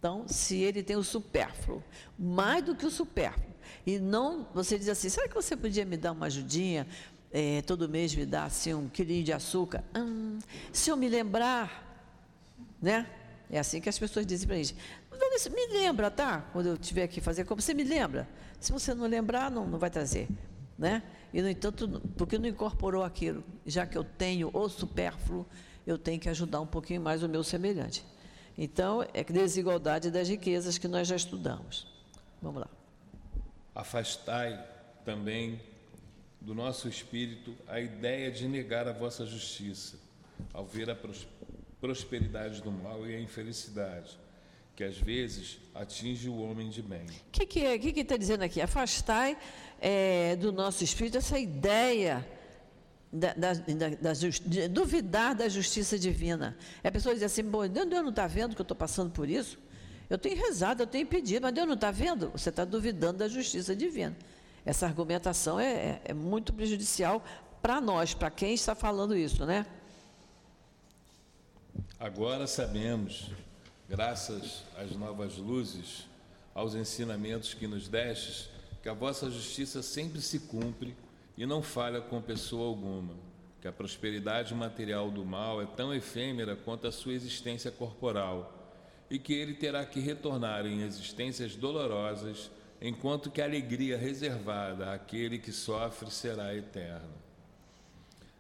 [0.04, 1.82] Então, se ele tem o supérfluo,
[2.20, 3.54] mais do que o supérfluo,
[3.86, 6.86] e não, você diz assim, será que você podia me dar uma ajudinha?
[7.32, 9.82] É, todo mês me dar assim um quilinho de açúcar?
[9.96, 10.40] Hum,
[10.74, 12.06] se eu me lembrar,
[12.82, 13.10] né?
[13.50, 14.76] É assim que as pessoas dizem para a gente.
[15.50, 16.50] Me lembra, tá?
[16.52, 18.28] Quando eu tiver que fazer como você me lembra.
[18.60, 20.28] Se você não lembrar, não, não vai trazer,
[20.78, 21.02] né?
[21.34, 25.46] E no entanto, porque não incorporou aquilo, já que eu tenho o supérfluo,
[25.88, 28.04] eu tenho que ajudar um pouquinho mais o meu semelhante.
[28.58, 31.88] Então, é desigualdade das riquezas que nós já estudamos.
[32.42, 32.68] Vamos lá.
[33.74, 34.64] Afastai
[35.04, 35.60] também
[36.40, 39.98] do nosso espírito a ideia de negar a vossa justiça,
[40.54, 40.98] ao ver a
[41.80, 44.18] prosperidade do mal e a infelicidade,
[44.76, 47.06] que às vezes atinge o homem de bem.
[47.06, 48.62] O que, que, é, que está dizendo aqui?
[48.62, 49.38] Afastai
[49.80, 52.26] é, do nosso espírito essa ideia
[53.14, 56.58] da, da, da, de duvidar da justiça divina.
[56.84, 59.30] É a pessoa diz assim, Bom, Deus não está vendo que eu estou passando por
[59.30, 59.60] isso?
[60.10, 62.32] Eu tenho rezado, eu tenho pedido, mas Deus não está vendo?
[62.32, 64.18] Você está duvidando da justiça divina.
[64.66, 67.24] Essa argumentação é, é, é muito prejudicial
[67.62, 69.66] para nós, para quem está falando isso, né?
[72.00, 73.30] Agora sabemos,
[73.88, 76.08] graças às novas luzes,
[76.54, 78.50] aos ensinamentos que nos destes,
[78.82, 80.96] que a vossa justiça sempre se cumpre
[81.38, 83.14] e não falha com pessoa alguma,
[83.62, 88.60] que a prosperidade material do mal é tão efêmera quanto a sua existência corporal,
[89.10, 95.40] e que ele terá que retornar em existências dolorosas, enquanto que a alegria reservada àquele
[95.40, 97.24] que sofre será eterna.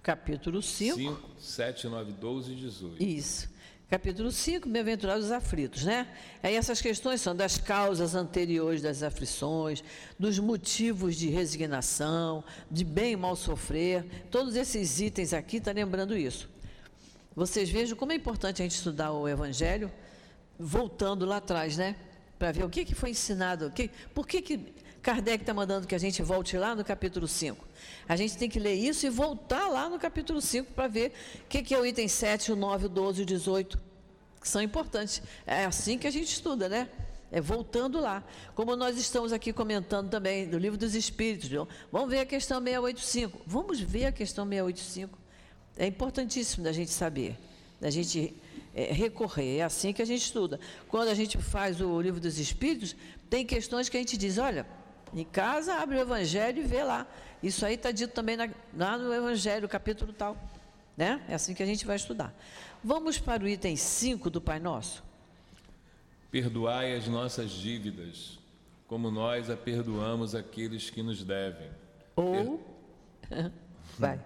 [0.01, 0.95] Capítulo 5.
[0.95, 3.03] 5, 7, 9, 12 e 18.
[3.03, 3.52] Isso.
[3.89, 6.07] Capítulo 5, bem-aventurados os aflitos, né?
[6.41, 9.83] Aí essas questões são das causas anteriores das aflições,
[10.17, 14.03] dos motivos de resignação, de bem e mal sofrer.
[14.31, 16.49] Todos esses itens aqui estão tá lembrando isso.
[17.35, 19.91] Vocês vejam como é importante a gente estudar o Evangelho,
[20.57, 21.95] voltando lá atrás, né?
[22.39, 25.85] Para ver o que, que foi ensinado, o que, por que, que Kardec está mandando
[25.85, 27.67] que a gente volte lá no capítulo 5.
[28.07, 31.11] A gente tem que ler isso e voltar lá no capítulo 5 para ver
[31.43, 33.77] o que, que é o item 7, o 9, o 12 e o 18,
[34.39, 35.21] que são importantes.
[35.45, 36.87] É assim que a gente estuda, né?
[37.29, 38.23] É voltando lá.
[38.55, 41.49] Como nós estamos aqui comentando também do livro dos Espíritos.
[41.91, 43.41] Vamos ver a questão 685.
[43.45, 45.19] Vamos ver a questão 685.
[45.75, 47.37] É importantíssimo da gente saber,
[47.81, 48.33] da gente
[48.73, 49.57] é, recorrer.
[49.57, 50.61] É assim que a gente estuda.
[50.87, 52.95] Quando a gente faz o livro dos Espíritos,
[53.29, 54.65] tem questões que a gente diz: olha,
[55.13, 57.07] em casa, abre o Evangelho e vê lá.
[57.41, 60.37] Isso aí está dito também na, lá no Evangelho, capítulo tal.
[60.95, 61.21] Né?
[61.27, 62.33] É assim que a gente vai estudar.
[62.83, 65.03] Vamos para o item 5 do Pai Nosso.
[66.31, 68.39] Perdoai as nossas dívidas,
[68.87, 71.69] como nós a perdoamos aqueles que nos devem.
[72.15, 72.59] Ou.
[73.29, 73.51] Per...
[73.97, 74.19] vai.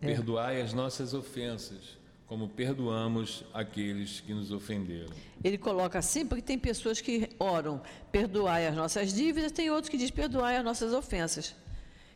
[0.00, 1.96] Perdoai as nossas ofensas,
[2.32, 5.12] como perdoamos aqueles que nos ofenderam.
[5.44, 9.98] Ele coloca assim porque tem pessoas que oram, perdoai as nossas dívidas, tem outros que
[9.98, 11.54] diz perdoai as nossas ofensas.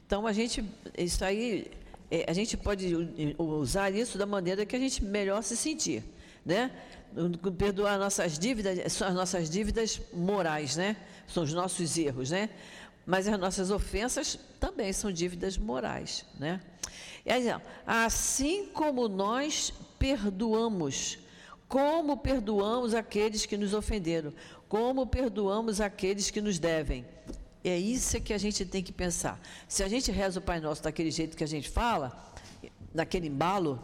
[0.07, 0.65] Então a gente,
[0.97, 1.71] isso aí,
[2.11, 2.95] é, a gente pode
[3.37, 6.03] usar isso da maneira que a gente melhor se sentir,
[6.47, 6.71] né?
[7.59, 10.97] Perdoar nossas dívidas, são as nossas dívidas morais, né?
[11.27, 12.49] São os nossos erros, né?
[13.05, 16.63] Mas as nossas ofensas também são dívidas morais, né?
[17.85, 19.73] Assim como nós
[20.07, 21.19] perdoamos.
[21.69, 24.33] Como perdoamos aqueles que nos ofenderam?
[24.69, 27.05] Como perdoamos aqueles que nos devem?
[27.65, 29.41] É isso que a gente tem que pensar.
[29.67, 32.17] Se a gente reza o Pai Nosso daquele jeito que a gente fala,
[32.95, 33.83] naquele embalo,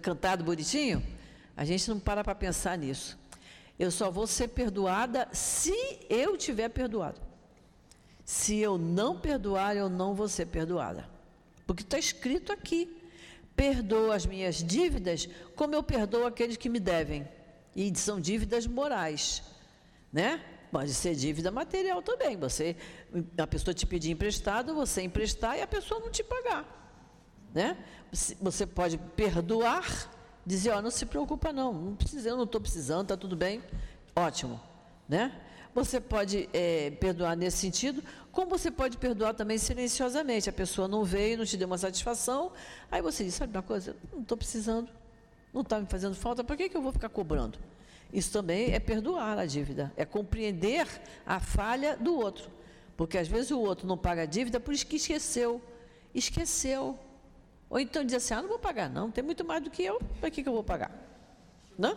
[0.00, 1.00] cantado bonitinho,
[1.56, 3.16] a gente não para para pensar nisso.
[3.78, 5.72] Eu só vou ser perdoada se
[6.10, 7.20] eu tiver perdoado.
[8.24, 11.08] Se eu não perdoar, eu não vou ser perdoada.
[11.64, 13.01] Porque está escrito aqui
[13.56, 17.28] perdoo as minhas dívidas como eu perdoo aqueles que me devem.
[17.74, 19.42] E são dívidas morais,
[20.12, 20.42] né?
[20.70, 22.36] Pode ser dívida material também.
[22.36, 22.76] Você,
[23.36, 26.64] a pessoa te pedir emprestado, você emprestar e a pessoa não te pagar,
[27.52, 27.76] né?
[28.40, 30.10] Você pode perdoar,
[30.44, 33.36] dizer, ó, oh, não se preocupa não, não precisa, eu não estou precisando, está tudo
[33.36, 33.62] bem,
[34.14, 34.60] ótimo,
[35.08, 35.40] né?
[35.74, 40.48] Você pode é, perdoar nesse sentido, como você pode perdoar também silenciosamente.
[40.48, 42.52] A pessoa não veio, não te deu uma satisfação,
[42.90, 44.88] aí você diz, sabe uma coisa, não estou precisando,
[45.52, 47.58] não está me fazendo falta, para que, que eu vou ficar cobrando?
[48.12, 50.86] Isso também é perdoar a dívida, é compreender
[51.24, 52.50] a falha do outro.
[52.94, 55.62] Porque às vezes o outro não paga a dívida por isso que esqueceu.
[56.14, 56.98] Esqueceu.
[57.70, 59.98] Ou então diz assim, ah, não vou pagar não, tem muito mais do que eu,
[60.20, 60.90] para que, que eu vou pagar?
[61.78, 61.96] Não?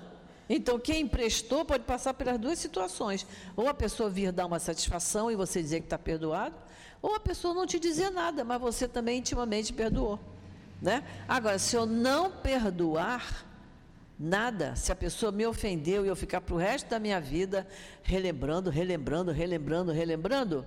[0.50, 3.26] Então, quem emprestou pode passar pelas duas situações.
[3.56, 6.56] Ou a pessoa vir dar uma satisfação e você dizer que está perdoado,
[7.02, 10.20] ou a pessoa não te dizer nada, mas você também intimamente perdoou.
[10.82, 11.04] Né?
[11.28, 13.46] Agora, se eu não perdoar
[14.20, 17.68] nada, se a pessoa me ofendeu e eu ficar para o resto da minha vida
[18.04, 20.66] relembrando, relembrando, relembrando, relembrando,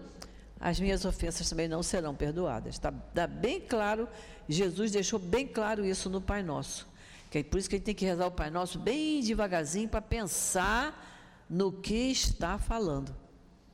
[0.61, 2.75] as minhas ofensas também não serão perdoadas.
[2.75, 4.09] Está tá bem claro,
[4.49, 6.87] Jesus deixou bem claro isso no Pai Nosso.
[7.31, 9.88] Que é por isso que a gente tem que rezar o Pai Nosso bem devagarzinho
[9.88, 13.14] para pensar no que está falando.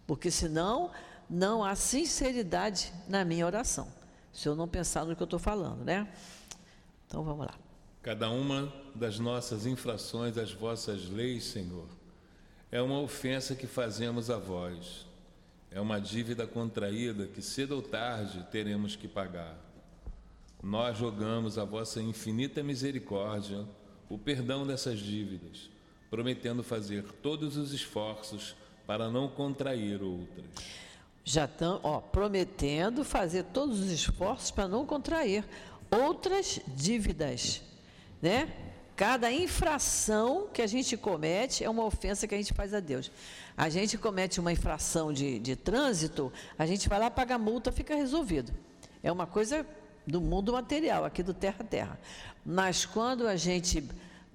[0.06, 0.90] Porque senão
[1.30, 3.88] não há sinceridade na minha oração.
[4.32, 6.08] Se eu não pensar no que eu estou falando, né?
[7.06, 7.54] Então vamos lá.
[8.02, 11.88] Cada uma das nossas infrações às vossas leis, Senhor,
[12.70, 15.06] é uma ofensa que fazemos a vós.
[15.70, 19.56] É uma dívida contraída que cedo ou tarde teremos que pagar
[20.64, 23.66] nós rogamos a vossa infinita misericórdia
[24.08, 25.68] o perdão dessas dívidas,
[26.10, 28.56] prometendo fazer todos os esforços
[28.86, 30.46] para não contrair outras.
[31.22, 35.44] Já estão, ó, prometendo fazer todos os esforços para não contrair
[35.90, 37.62] outras dívidas,
[38.22, 38.50] né?
[38.96, 43.10] Cada infração que a gente comete é uma ofensa que a gente faz a Deus.
[43.56, 47.94] A gente comete uma infração de, de trânsito, a gente vai lá, paga multa, fica
[47.94, 48.52] resolvido.
[49.02, 49.66] É uma coisa
[50.06, 52.00] do mundo material, aqui do terra a terra.
[52.44, 53.88] Mas quando a gente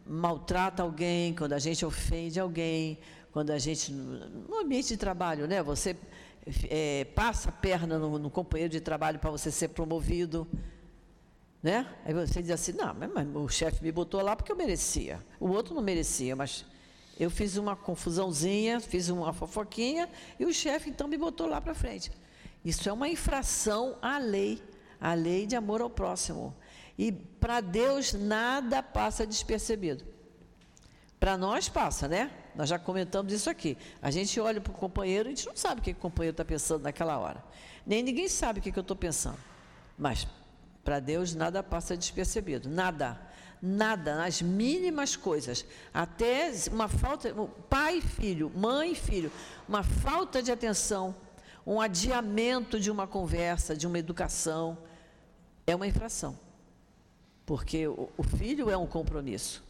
[0.06, 2.98] maltrata alguém, quando a gente ofende alguém,
[3.32, 5.62] quando a gente, no ambiente de trabalho, né?
[5.62, 5.96] Você
[6.70, 10.48] é, passa a perna no, no companheiro de trabalho para você ser promovido,
[11.62, 11.86] né?
[12.06, 15.20] Aí você diz assim, não, mas, o chefe me botou lá porque eu merecia.
[15.40, 16.66] O outro não merecia, mas
[17.20, 20.10] eu fiz uma confusãozinha, fiz uma fofoquinha
[20.40, 22.12] e o chefe então me botou lá para frente.
[22.64, 24.62] Isso é uma infração à lei,
[25.00, 26.56] à lei de amor ao próximo.
[26.98, 30.06] E para Deus nada passa despercebido.
[31.20, 32.32] Para nós passa, né?
[32.56, 33.78] Nós já comentamos isso aqui.
[34.02, 36.46] A gente olha para o companheiro, a gente não sabe o que o companheiro está
[36.46, 37.44] pensando naquela hora.
[37.86, 39.38] Nem ninguém sabe o que, que eu estou pensando.
[39.98, 40.28] Mas
[40.84, 42.70] para Deus nada passa despercebido.
[42.70, 43.20] Nada.
[43.62, 45.66] Nada, nas mínimas coisas.
[45.94, 47.34] Até uma falta,
[47.70, 49.32] pai e filho, mãe e filho,
[49.68, 51.14] uma falta de atenção,
[51.68, 54.78] um adiamento de uma conversa, de uma educação,
[55.70, 56.38] é uma infração.
[57.46, 59.64] Porque o, filho é um compromisso.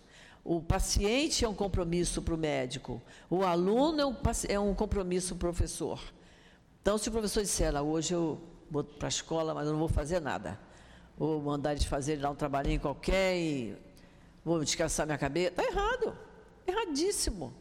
[0.43, 3.01] O paciente é um compromisso para o médico.
[3.29, 4.15] O aluno é um,
[4.47, 5.99] é um compromisso para o professor.
[6.81, 9.79] Então, se o professor disser, ah, hoje eu vou para a escola, mas eu não
[9.79, 10.59] vou fazer nada
[11.19, 13.75] ou mandar eles fazerem lá um trabalhinho qualquer e
[14.43, 15.49] vou descansar minha cabeça.
[15.49, 16.17] Está errado.
[16.65, 17.53] Erradíssimo.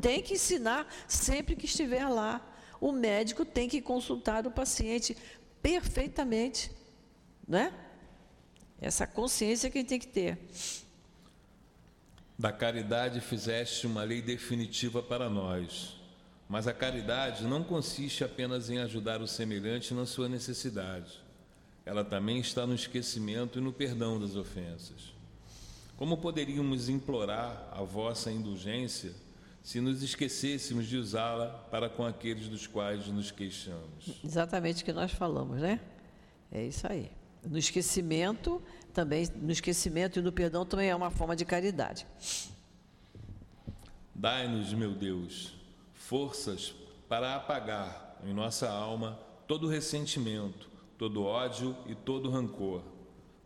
[0.00, 2.40] Tem que ensinar sempre que estiver lá.
[2.80, 5.16] O médico tem que consultar o paciente
[5.60, 6.70] perfeitamente.
[7.46, 7.72] Né?
[8.80, 10.38] Essa consciência que tem que ter.
[12.38, 15.96] Da caridade fizeste uma lei definitiva para nós.
[16.48, 21.24] Mas a caridade não consiste apenas em ajudar o semelhante na sua necessidade
[21.84, 25.12] ela também está no esquecimento e no perdão das ofensas.
[25.96, 29.12] Como poderíamos implorar a vossa indulgência
[29.62, 34.20] se nos esquecêssemos de usá-la para com aqueles dos quais nos queixamos?
[34.24, 35.80] Exatamente o que nós falamos, né?
[36.50, 37.10] É isso aí.
[37.44, 42.06] No esquecimento também, no esquecimento e no perdão também é uma forma de caridade.
[44.14, 45.54] Dai-nos, meu Deus,
[45.92, 46.74] forças
[47.08, 52.82] para apagar em nossa alma todo ressentimento, todo ódio e todo rancor.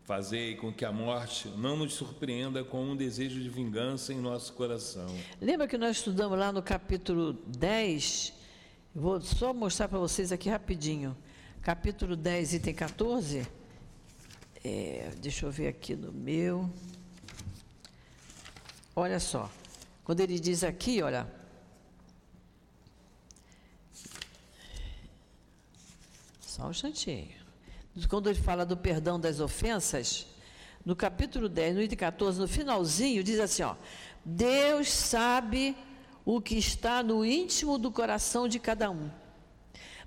[0.03, 4.53] Fazei com que a morte não nos surpreenda com um desejo de vingança em nosso
[4.53, 5.07] coração.
[5.39, 8.33] Lembra que nós estudamos lá no capítulo 10?
[8.95, 11.15] Vou só mostrar para vocês aqui rapidinho.
[11.61, 13.58] Capítulo 10, item 14.
[14.63, 16.69] É, deixa eu ver aqui no meu.
[18.95, 19.49] Olha só.
[20.03, 21.27] Quando ele diz aqui, olha,
[26.59, 27.29] Só um instantinho.
[28.09, 30.27] Quando ele fala do perdão das ofensas,
[30.83, 33.75] no capítulo 10, no item 14, no finalzinho, diz assim: ó,
[34.25, 35.77] Deus sabe
[36.25, 39.09] o que está no íntimo do coração de cada um.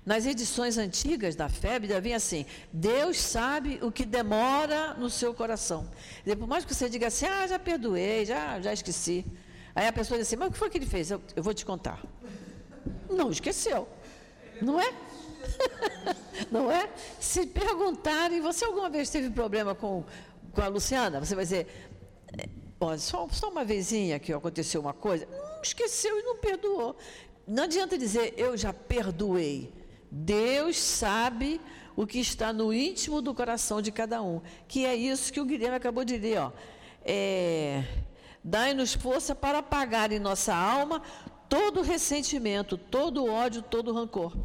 [0.05, 5.89] Nas edições antigas da FEB, vinha assim: Deus sabe o que demora no seu coração.
[6.25, 9.25] E por mais que você diga assim, ah, já perdoei, já, já esqueci.
[9.73, 11.09] Aí a pessoa diz assim: mas o que foi que ele fez?
[11.09, 12.03] Eu, eu vou te contar.
[13.09, 13.87] Não esqueceu.
[14.61, 14.93] Não é?
[16.51, 16.89] Não é?
[17.19, 20.03] Se perguntarem, você alguma vez teve problema com,
[20.51, 21.19] com a Luciana?
[21.19, 21.67] Você vai dizer,
[22.79, 26.95] olha, só, só uma vezinha que aconteceu uma coisa, não esqueceu e não perdoou.
[27.47, 29.71] Não adianta dizer, eu já perdoei.
[30.15, 31.59] Deus sabe
[31.95, 34.41] o que está no íntimo do coração de cada um.
[34.67, 36.37] Que é isso que o Guilherme acabou de ler.
[36.37, 36.51] Ó.
[37.03, 37.83] É,
[38.43, 41.01] Dai-nos força para apagar em nossa alma
[41.49, 44.37] todo ressentimento, todo ódio, todo rancor.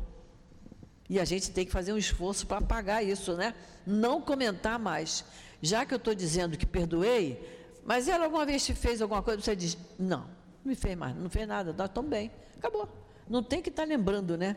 [1.09, 3.55] E a gente tem que fazer um esforço para apagar isso, né?
[3.87, 5.25] Não comentar mais.
[5.61, 7.43] Já que eu estou dizendo que perdoei,
[7.85, 10.27] mas ela alguma vez te fez alguma coisa, você diz, não, não
[10.65, 12.31] me fez mais, não fez nada, nós estamos bem.
[12.57, 12.89] Acabou.
[13.29, 14.57] Não tem que estar tá lembrando, né?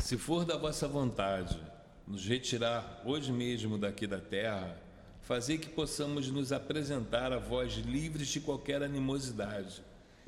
[0.00, 1.58] Se for da vossa vontade
[2.06, 4.76] nos retirar hoje mesmo daqui da terra,
[5.22, 9.82] fazer que possamos nos apresentar a vós livres de qualquer animosidade,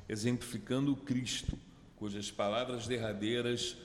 [0.08, 1.58] exemplificando o Cristo
[1.96, 3.76] cujas palavras derradeiras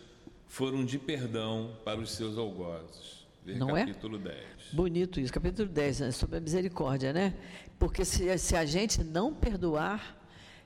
[0.48, 3.26] foram de perdão para os seus algozes.
[3.46, 3.86] Ver Não é?
[3.86, 4.20] capítulo é?
[4.20, 4.46] 10.
[4.74, 6.12] Bonito isso, capítulo 10, né?
[6.12, 7.34] sobre a misericórdia, né?
[7.78, 10.18] Porque se, se a gente não perdoar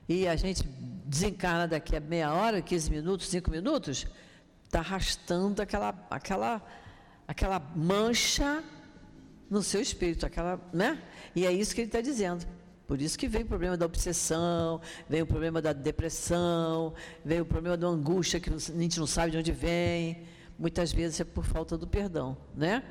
[0.08, 0.62] e a gente
[1.06, 4.06] desencarna daqui a meia hora, 15 minutos, 5 minutos,
[4.74, 6.62] está arrastando aquela, aquela,
[7.28, 8.62] aquela mancha
[9.48, 11.00] no seu espírito, aquela, né?
[11.34, 12.44] E é isso que ele está dizendo.
[12.88, 16.92] Por isso que vem o problema da obsessão, vem o problema da depressão,
[17.24, 20.24] vem o problema da angústia que a gente não sabe de onde vem.
[20.58, 22.82] Muitas vezes é por falta do perdão, né?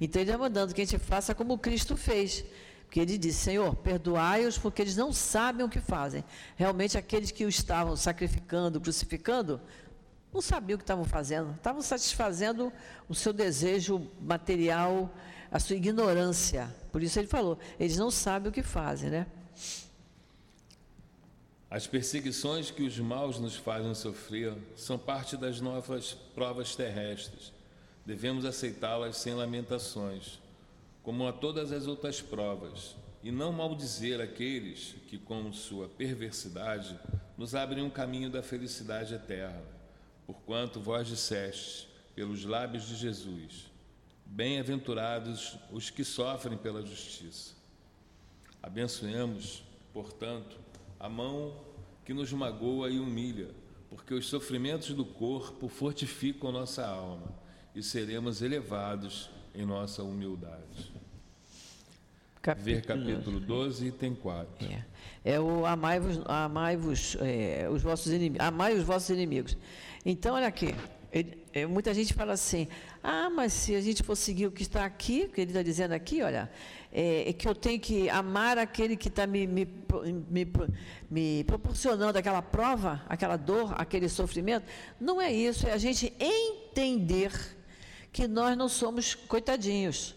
[0.00, 2.44] Então ele está mandando que a gente faça como Cristo fez.
[2.86, 6.24] Porque ele disse: Senhor, perdoai-os porque eles não sabem o que fazem.
[6.56, 9.60] Realmente, aqueles que o estavam sacrificando, crucificando,
[10.36, 12.70] não sabiam o que estavam fazendo, estavam satisfazendo
[13.08, 15.10] o seu desejo material,
[15.50, 16.68] a sua ignorância.
[16.92, 19.26] Por isso ele falou: eles não sabem o que fazem, né?
[21.70, 27.50] As perseguições que os maus nos fazem sofrer são parte das novas provas terrestres.
[28.04, 30.38] Devemos aceitá-las sem lamentações,
[31.02, 36.96] como a todas as outras provas, e não maldizer aqueles que, com sua perversidade,
[37.38, 39.75] nos abrem um caminho da felicidade eterna.
[40.26, 43.70] Porquanto vós disseste, pelos lábios de Jesus,
[44.24, 47.54] bem-aventurados os que sofrem pela justiça.
[48.62, 49.62] Abençoemos,
[49.92, 50.58] portanto,
[50.98, 51.54] a mão
[52.04, 53.50] que nos magoa e humilha,
[53.88, 57.32] porque os sofrimentos do corpo fortificam nossa alma
[57.74, 60.92] e seremos elevados em nossa humildade.
[62.42, 64.66] Capítulo, Ver capítulo 12, item 4.
[64.66, 64.84] É,
[65.24, 69.56] é o amai-vos, amai-vos é, os vossos inimigos, amai os vossos inimigos.
[70.08, 70.72] Então, olha aqui,
[71.12, 72.68] ele, é, muita gente fala assim,
[73.02, 75.94] ah, mas se a gente for seguir o que está aqui, que ele está dizendo
[75.94, 76.48] aqui, olha,
[76.92, 79.66] é, é, que eu tenho que amar aquele que está me, me,
[80.30, 80.46] me,
[81.10, 84.64] me proporcionando aquela prova, aquela dor, aquele sofrimento.
[85.00, 87.32] Não é isso, é a gente entender
[88.12, 90.14] que nós não somos coitadinhos,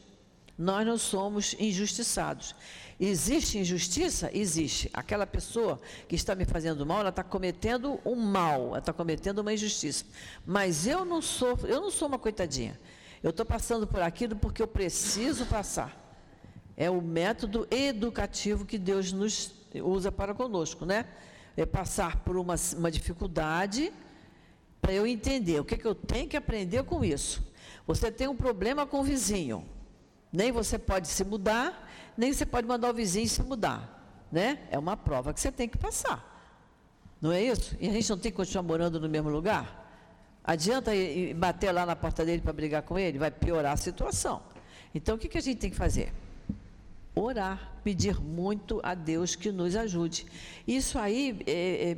[0.56, 2.54] nós não somos injustiçados.
[3.00, 4.30] Existe injustiça?
[4.34, 4.89] Existe.
[4.93, 9.39] Aquela pessoa que está me fazendo mal, ela está cometendo um mal, ela está cometendo
[9.39, 10.04] uma injustiça.
[10.45, 12.78] Mas eu não sou, eu não sou uma coitadinha.
[13.24, 15.97] Eu estou passando por aquilo porque eu preciso passar.
[16.76, 21.06] É o método educativo que Deus nos usa para conosco, né?
[21.56, 23.93] É passar por uma, uma dificuldade
[24.82, 27.45] para eu entender o que, que eu tenho que aprender com isso.
[27.86, 29.66] Você tem um problema com o vizinho,
[30.32, 31.89] nem você pode se mudar,
[32.20, 34.28] nem você pode mandar o vizinho se mudar.
[34.30, 34.59] Né?
[34.70, 36.26] É uma prova que você tem que passar.
[37.22, 37.76] Não é isso?
[37.80, 39.88] E a gente não tem que continuar morando no mesmo lugar?
[40.43, 40.91] Adianta
[41.36, 43.17] bater lá na porta dele para brigar com ele?
[43.17, 44.41] Vai piorar a situação.
[44.93, 46.11] Então, o que, que a gente tem que fazer?
[47.15, 50.26] Orar, pedir muito a Deus que nos ajude.
[50.67, 51.97] Isso aí, é, é,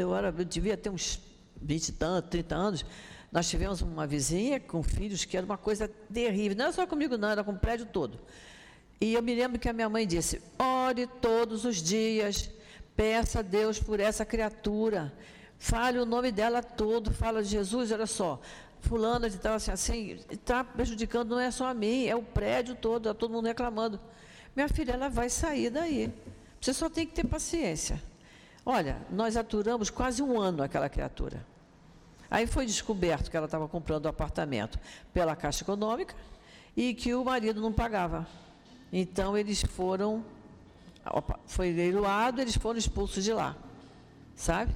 [0.00, 1.20] eu, era, eu devia ter uns
[1.60, 2.86] 20 e tantos, 30 anos,
[3.30, 6.56] nós tivemos uma vizinha com filhos que era uma coisa terrível.
[6.56, 8.18] Não era só comigo, não, era com o prédio todo.
[9.00, 12.50] E eu me lembro que a minha mãe disse: ore todos os dias,
[12.96, 15.12] peça a Deus por essa criatura,
[15.56, 18.40] fale o nome dela todo, fala de Jesus, olha só.
[18.80, 23.08] Fulana estava assim, assim, está prejudicando não é só a mim, é o prédio todo,
[23.08, 24.00] está todo mundo reclamando.
[24.54, 26.12] Minha filha, ela vai sair daí.
[26.60, 28.02] Você só tem que ter paciência.
[28.64, 31.44] Olha, nós aturamos quase um ano aquela criatura.
[32.30, 34.78] Aí foi descoberto que ela estava comprando o um apartamento
[35.12, 36.14] pela Caixa Econômica
[36.76, 38.26] e que o marido não pagava.
[38.92, 40.24] Então eles foram,
[41.04, 43.56] opa, foi leiloado, eles foram expulsos de lá,
[44.34, 44.74] sabe?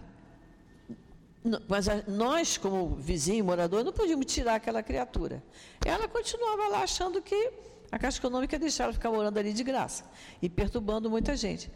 [1.68, 5.42] Mas a, nós, como vizinho, morador, não podíamos tirar aquela criatura.
[5.84, 7.52] Ela continuava lá achando que
[7.90, 10.04] a Caixa Econômica ia deixar ela ficar morando ali de graça
[10.40, 11.70] e perturbando muita gente.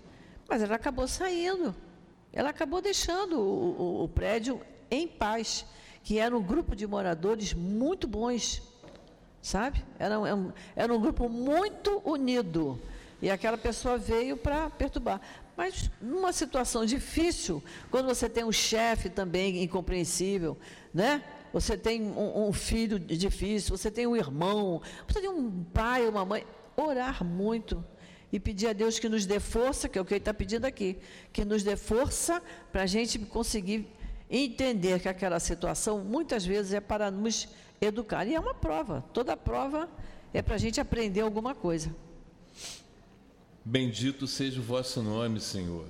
[0.49, 1.75] Mas ela acabou saindo.
[2.33, 4.61] Ela acabou deixando o, o, o prédio
[4.91, 5.67] em paz,
[6.05, 8.63] que era um grupo de moradores muito bons
[9.47, 9.85] sabe?
[9.97, 12.81] Era um, era um grupo muito unido.
[13.23, 15.21] E aquela pessoa veio para perturbar.
[15.57, 20.59] Mas numa situação difícil, quando você tem um chefe também incompreensível,
[20.93, 21.23] né?
[21.53, 26.25] Você tem um, um, filho difícil, você tem um irmão, você tem um pai, uma
[26.25, 26.45] mãe,
[26.77, 27.83] orar muito
[28.33, 30.65] e pedir a Deus que nos dê força, que é o que ele está pedindo
[30.65, 30.99] aqui,
[31.33, 32.43] que nos dê força
[32.73, 33.89] para a gente conseguir
[34.29, 37.49] entender que aquela situação muitas vezes é para nos
[37.81, 38.27] educar.
[38.27, 39.89] E é uma prova, toda prova
[40.33, 41.95] é para a gente aprender alguma coisa.
[43.65, 45.87] Bendito seja o vosso nome, Senhor,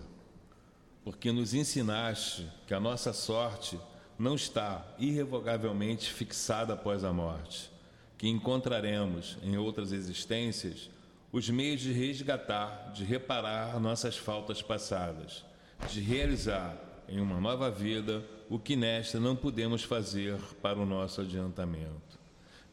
[1.04, 3.78] porque nos ensinaste que a nossa sorte
[4.18, 7.70] não está irrevogavelmente fixada após a morte,
[8.16, 10.88] que encontraremos em outras existências
[11.30, 15.44] os meios de resgatar, de reparar nossas faltas passadas,
[15.90, 16.74] de realizar
[17.08, 22.16] em uma nova vida o que nesta não podemos fazer para o nosso adiantamento.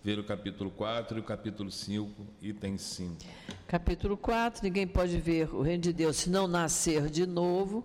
[0.03, 2.11] Ver o capítulo 4 e o capítulo 5,
[2.41, 3.15] item 5.
[3.67, 7.83] Capítulo 4, ninguém pode ver o reino de Deus se não nascer de novo.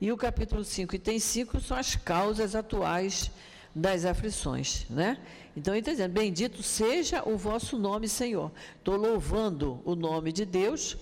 [0.00, 3.30] E o capítulo 5, item 5, são as causas atuais
[3.74, 5.18] das aflições, né?
[5.56, 8.52] Então ele está dizendo, bendito seja o vosso nome, Senhor.
[8.76, 10.96] Estou louvando o nome de Deus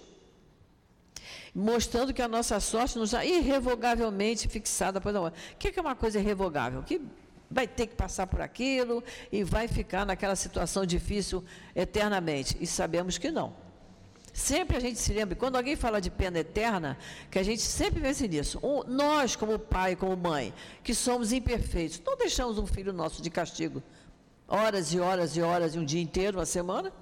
[1.54, 6.18] mostrando que a nossa sorte não está irrevogavelmente fixada por O que é uma coisa
[6.18, 6.82] irrevogável?
[6.82, 7.00] Que
[7.50, 11.44] vai ter que passar por aquilo e vai ficar naquela situação difícil
[11.76, 12.56] eternamente.
[12.60, 13.54] E sabemos que não.
[14.32, 16.96] Sempre a gente se lembra, quando alguém fala de pena eterna,
[17.30, 18.58] que a gente sempre pensa nisso.
[18.88, 23.82] Nós, como pai, como mãe, que somos imperfeitos, não deixamos um filho nosso de castigo
[24.48, 26.92] horas e horas e horas, e um dia inteiro, uma semana?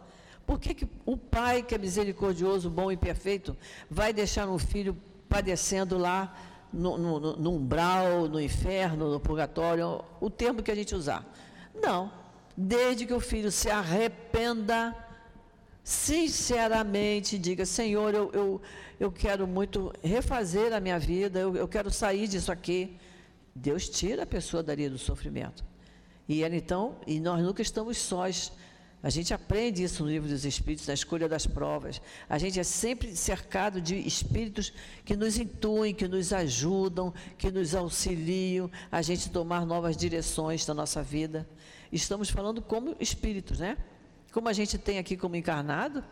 [0.51, 3.57] Por que, que o pai, que é misericordioso, bom e perfeito,
[3.89, 4.97] vai deixar um filho
[5.29, 6.37] padecendo lá
[6.73, 11.25] no, no, no umbral, no inferno, no purgatório, o termo que a gente usar?
[11.73, 12.11] Não.
[12.57, 14.93] Desde que o filho se arrependa
[15.85, 18.61] sinceramente diga: Senhor, eu, eu,
[18.99, 22.99] eu quero muito refazer a minha vida, eu, eu quero sair disso aqui.
[23.55, 25.65] Deus tira a pessoa dali do sofrimento.
[26.29, 28.51] E ela então, e nós nunca estamos sós.
[29.03, 32.03] A gente aprende isso no livro dos Espíritos, na escolha das provas.
[32.29, 34.73] A gente é sempre cercado de espíritos
[35.07, 40.75] que nos intuem, que nos ajudam, que nos auxiliam a gente tomar novas direções da
[40.75, 41.49] nossa vida.
[41.91, 43.79] Estamos falando como espíritos, né?
[44.33, 46.05] Como a gente tem aqui como encarnado,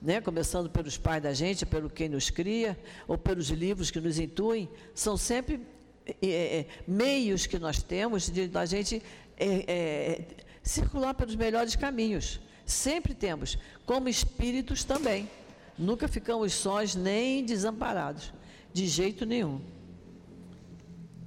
[0.00, 4.18] né, começando pelos pais da gente, pelo quem nos cria, ou pelos livros que nos
[4.18, 5.60] intuem, são sempre
[6.22, 9.02] é, meios que nós temos de a gente
[9.36, 10.22] é,
[10.68, 12.40] circular pelos melhores caminhos.
[12.64, 13.56] Sempre temos,
[13.86, 15.28] como espíritos também.
[15.78, 18.32] Nunca ficamos sós nem desamparados,
[18.72, 19.60] de jeito nenhum.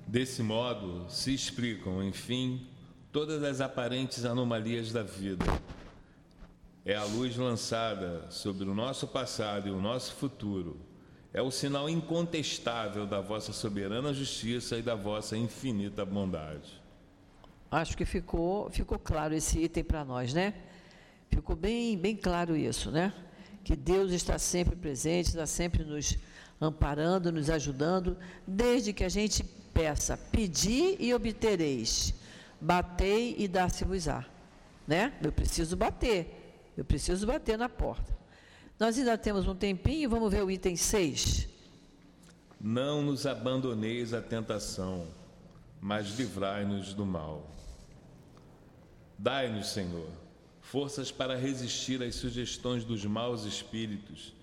[0.08, 2.68] Desse modo, se explicam, enfim,
[3.12, 5.46] todas as aparentes anomalias da vida
[6.84, 10.80] é a luz lançada sobre o nosso passado e o nosso futuro.
[11.34, 16.81] É o sinal incontestável da vossa soberana justiça e da vossa infinita bondade.
[17.72, 20.54] Acho que ficou, ficou claro esse item para nós, né?
[21.30, 23.14] Ficou bem, bem claro isso, né?
[23.64, 26.18] Que Deus está sempre presente, está sempre nos
[26.60, 29.44] amparando, nos ajudando, desde que a gente
[29.74, 32.14] peça, pedir e obtereis,
[32.60, 34.26] batei e dar-se-vos-á,
[34.86, 35.14] né?
[35.24, 38.20] Eu preciso bater, eu preciso bater na porta.
[38.78, 41.48] Nós ainda temos um tempinho, vamos ver o item 6.
[42.60, 45.08] Não nos abandoneis à tentação,
[45.82, 47.50] mas livrai-nos do mal.
[49.18, 50.08] Dai-nos, Senhor,
[50.62, 54.34] forças para resistir às sugestões dos maus espíritos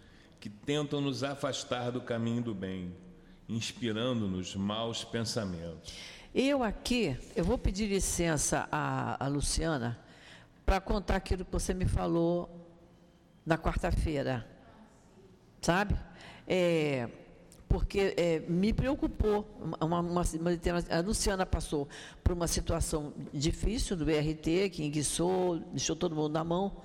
[0.41, 2.93] que tentam nos afastar do caminho do bem,
[3.49, 5.95] inspirando-nos maus pensamentos.
[6.34, 9.99] Eu aqui, eu vou pedir licença à, à Luciana
[10.66, 12.66] para contar aquilo que você me falou
[13.47, 14.47] na quarta-feira,
[15.61, 15.97] sabe?
[16.47, 17.09] É,
[17.68, 19.46] porque é, me preocupou.
[19.80, 20.22] Uma, uma, uma,
[20.90, 21.88] a Luciana passou
[22.24, 26.76] por uma situação difícil do BRT, que enguiçou, deixou todo mundo na mão.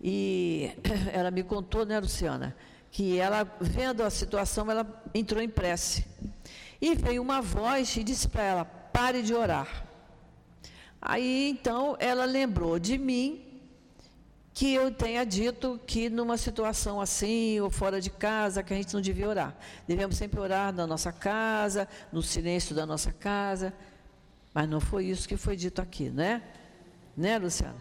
[0.00, 0.70] E
[1.12, 2.56] ela me contou, né, Luciana,
[2.90, 6.04] que ela, vendo a situação, ela entrou em prece.
[6.80, 9.86] E veio uma voz e disse para ela: pare de orar.
[11.00, 13.49] Aí então ela lembrou de mim
[14.52, 18.92] que eu tenha dito que numa situação assim ou fora de casa que a gente
[18.92, 19.56] não devia orar.
[19.86, 23.72] Devemos sempre orar na nossa casa, no silêncio da nossa casa.
[24.52, 26.42] Mas não foi isso que foi dito aqui, né?
[27.16, 27.76] Né, Luciana?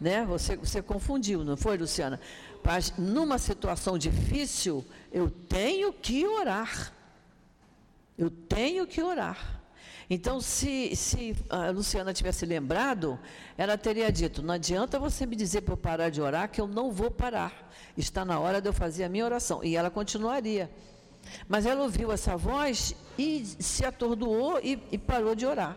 [0.00, 0.24] Né?
[0.26, 2.20] Você, você confundiu, não foi, Luciana?
[2.62, 6.92] Mas numa situação difícil, eu tenho que orar.
[8.16, 9.63] Eu tenho que orar.
[10.08, 13.18] Então, se, se a Luciana tivesse lembrado,
[13.56, 16.66] ela teria dito: não adianta você me dizer para eu parar de orar, que eu
[16.66, 17.72] não vou parar.
[17.96, 19.62] Está na hora de eu fazer a minha oração.
[19.64, 20.70] E ela continuaria.
[21.48, 25.76] Mas ela ouviu essa voz e se atordoou e, e parou de orar.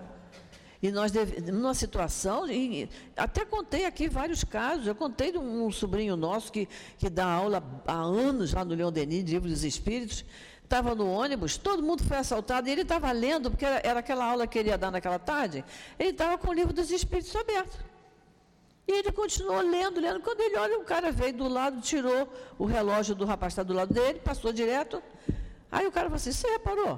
[0.81, 1.11] E nós,
[1.51, 2.43] numa situação,
[3.15, 6.67] até contei aqui vários casos, eu contei de um sobrinho nosso que,
[6.99, 10.23] que dá aula há anos lá no Leão Denis, Livro dos Espíritos,
[10.67, 14.25] estava no ônibus, todo mundo foi assaltado, e ele estava lendo, porque era, era, aquela
[14.25, 15.63] aula que ele ia dar naquela tarde,
[15.97, 17.79] ele estava com o livro dos Espíritos aberto.
[18.85, 20.19] E ele continuou lendo, lendo.
[20.21, 23.63] Quando ele olha, o cara veio do lado, tirou o relógio do rapaz que está
[23.63, 25.03] do lado dele, passou direto.
[25.69, 26.97] Aí o cara falou assim: Você reparou?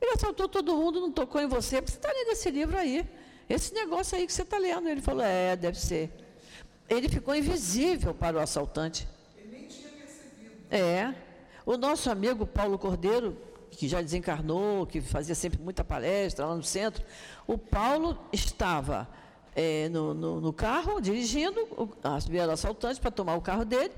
[0.00, 3.04] Ele assaltou todo mundo, não tocou em você, porque você está lendo esse livro aí.
[3.48, 4.88] Esse negócio aí que você está lendo.
[4.88, 6.12] Ele falou: É, deve ser.
[6.88, 9.08] Ele ficou invisível para o assaltante.
[9.36, 10.54] Ele nem tinha percebido.
[10.70, 11.12] É.
[11.64, 13.36] O nosso amigo Paulo Cordeiro,
[13.70, 17.04] que já desencarnou, que fazia sempre muita palestra lá no centro,
[17.46, 19.08] o Paulo estava
[19.54, 21.68] é, no, no, no, carro, dirigindo,
[22.28, 23.92] vieram assaltantes para tomar o carro dele,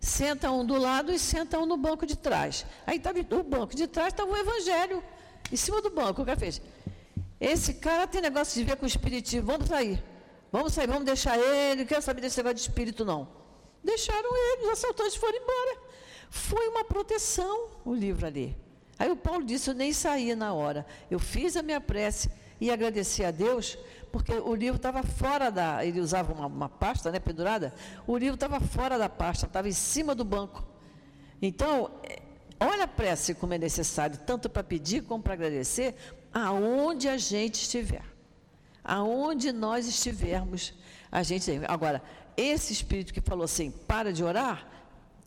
[0.00, 2.64] senta um do lado e senta um no banco de trás.
[2.86, 5.02] Aí estava o banco de trás estava o evangelho
[5.52, 6.22] em cima do banco.
[6.22, 6.60] O cara fez.
[7.40, 10.02] Esse cara tem negócio de ver com o espiritismo, vamos sair.
[10.50, 13.28] Vamos sair, vamos deixar ele, não quero saber desse negócio de espírito, não.
[13.84, 15.87] Deixaram ele, os assaltantes foram embora.
[16.30, 18.56] Foi uma proteção o livro ali.
[18.98, 20.84] Aí o Paulo disse: Eu nem saí na hora.
[21.10, 23.78] Eu fiz a minha prece, e agradecer a Deus,
[24.10, 25.84] porque o livro estava fora da.
[25.84, 27.72] Ele usava uma, uma pasta né, pendurada,
[28.06, 30.64] o livro estava fora da pasta, estava em cima do banco.
[31.40, 32.20] Então, é,
[32.58, 35.94] olha a prece como é necessário, tanto para pedir como para agradecer,
[36.32, 38.02] aonde a gente estiver.
[38.82, 40.74] Aonde nós estivermos,
[41.12, 41.60] a gente.
[41.68, 42.02] Agora,
[42.36, 44.66] esse espírito que falou assim, para de orar,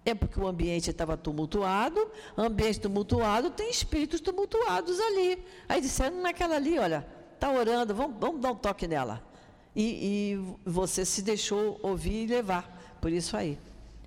[0.04, 5.43] é porque o ambiente estava tumultuado, ambiente tumultuado tem espíritos tumultuados ali.
[5.70, 9.22] Aí disseram naquela ali, olha, está orando, vamos, vamos, dar um toque nela.
[9.76, 9.84] E,
[10.34, 13.58] e, você se deixou ouvir e levar, por isso aí.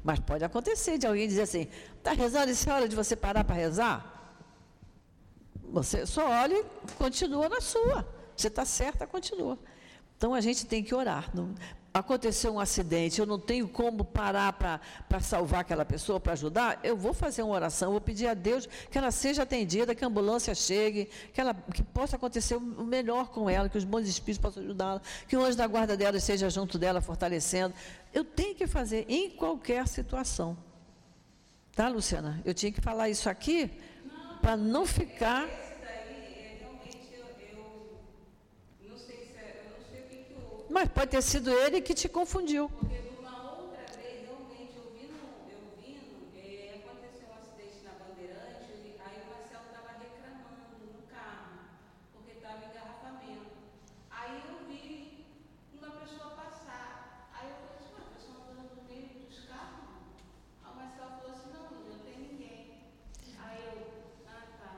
[0.03, 3.45] Mas pode acontecer de alguém dizer assim, está rezando, isso é hora de você parar
[3.45, 4.11] para rezar?
[5.73, 8.07] Você só olha e continua na sua.
[8.37, 9.59] Você está certa, continua.
[10.17, 11.31] Então a gente tem que orar.
[11.95, 16.97] Aconteceu um acidente, eu não tenho como parar para salvar aquela pessoa, para ajudar, eu
[16.97, 20.53] vou fazer uma oração, vou pedir a Deus que ela seja atendida, que a ambulância
[20.57, 24.65] chegue, que, ela, que possa acontecer o melhor com ela, que os bons espíritos possam
[24.65, 27.73] ajudá-la, que o anjo da guarda dela esteja junto dela, fortalecendo.
[28.13, 30.59] Eu tenho que fazer em qualquer situação.
[31.77, 32.43] Tá, Luciana?
[32.45, 33.71] Eu tinha que falar isso aqui
[34.41, 35.49] para não ficar
[40.75, 42.69] Mas pode ter sido ele que te confundiu.
[42.69, 45.15] Porque uma outra vez, realmente, ouvindo,
[45.49, 51.03] eu ouvindo, é, aconteceu um acidente na Bandeirante, e aí o Marcelo estava reclamando no
[51.15, 51.63] carro,
[52.13, 53.55] porque estava engarrafamento.
[54.11, 55.25] Aí eu vi
[55.79, 57.31] uma pessoa passar.
[57.33, 59.87] Aí eu falei assim, mas a pessoa andando no meio dos carros?
[60.65, 62.83] Aí o Marcelo falou assim, não, não tem ninguém.
[63.39, 63.79] Aí eu,
[64.27, 64.73] ah tá.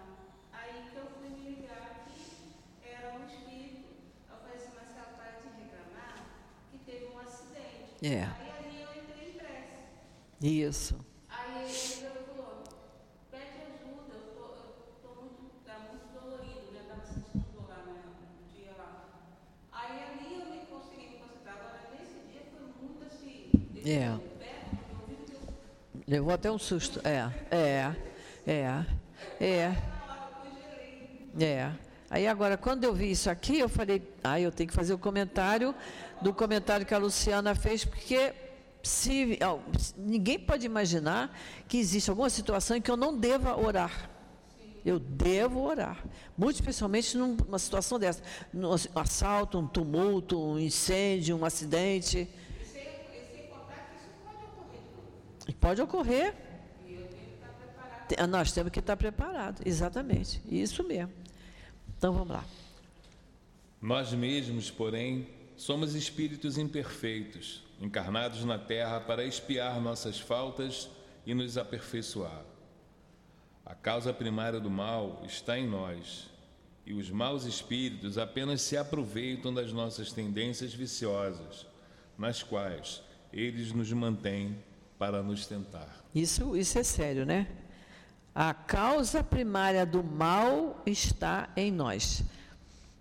[0.52, 3.96] Aí que eu fui me ligar que era um espírito.
[4.28, 6.26] Eu falei assim, Marcelo, para de reclamar
[6.70, 8.04] que teve um acidente.
[8.04, 8.22] É.
[8.24, 9.78] Aí ali eu entrei em prece.
[10.40, 10.94] Isso.
[11.28, 12.64] Aí ele falou,
[13.30, 16.82] pede ajuda, eu tô, eu tô muito, tá muito dolorido, né?
[16.88, 19.08] Tava sentindo dor lá né, no dia lá.
[19.72, 21.54] Aí ali eu nem consegui me concentrar.
[21.56, 23.50] Agora nesse dia foi muito assim.
[23.84, 24.18] É.
[24.38, 25.40] perto, eu ouvi que eu
[26.06, 27.00] Levou até um susto.
[27.02, 27.92] É, é,
[28.46, 28.84] é,
[29.40, 29.76] é.
[31.38, 31.72] É.
[32.08, 34.98] Aí agora, quando eu vi isso aqui, eu falei, ah, eu tenho que fazer o
[34.98, 35.74] comentário
[36.22, 38.32] do comentário que a Luciana fez, porque
[38.82, 39.58] se, ó,
[39.96, 44.10] ninguém pode imaginar que existe alguma situação em que eu não deva orar.
[44.84, 46.04] Eu devo orar.
[46.38, 48.22] Muito especialmente numa situação dessa.
[48.54, 52.28] Um assalto, um tumulto, um incêndio, um acidente.
[55.46, 56.34] E Pode ocorrer.
[58.08, 60.40] Te- Nós temos que estar preparados, exatamente.
[60.48, 61.12] Isso mesmo.
[61.96, 62.44] Então vamos lá.
[63.80, 70.88] Nós mesmos, porém, somos espíritos imperfeitos, encarnados na terra para expiar nossas faltas
[71.24, 72.42] e nos aperfeiçoar.
[73.64, 76.30] A causa primária do mal está em nós,
[76.84, 81.66] e os maus espíritos apenas se aproveitam das nossas tendências viciosas,
[82.16, 84.56] nas quais eles nos mantêm
[84.98, 85.88] para nos tentar.
[86.14, 87.46] Isso, isso é sério, né?
[88.34, 92.22] A causa primária do mal está em nós.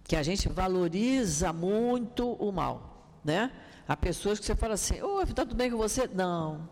[0.03, 3.51] Que a gente valoriza muito o mal, né?
[3.87, 6.07] Há pessoas que você fala assim, ô, está tudo bem com você?
[6.07, 6.67] Não,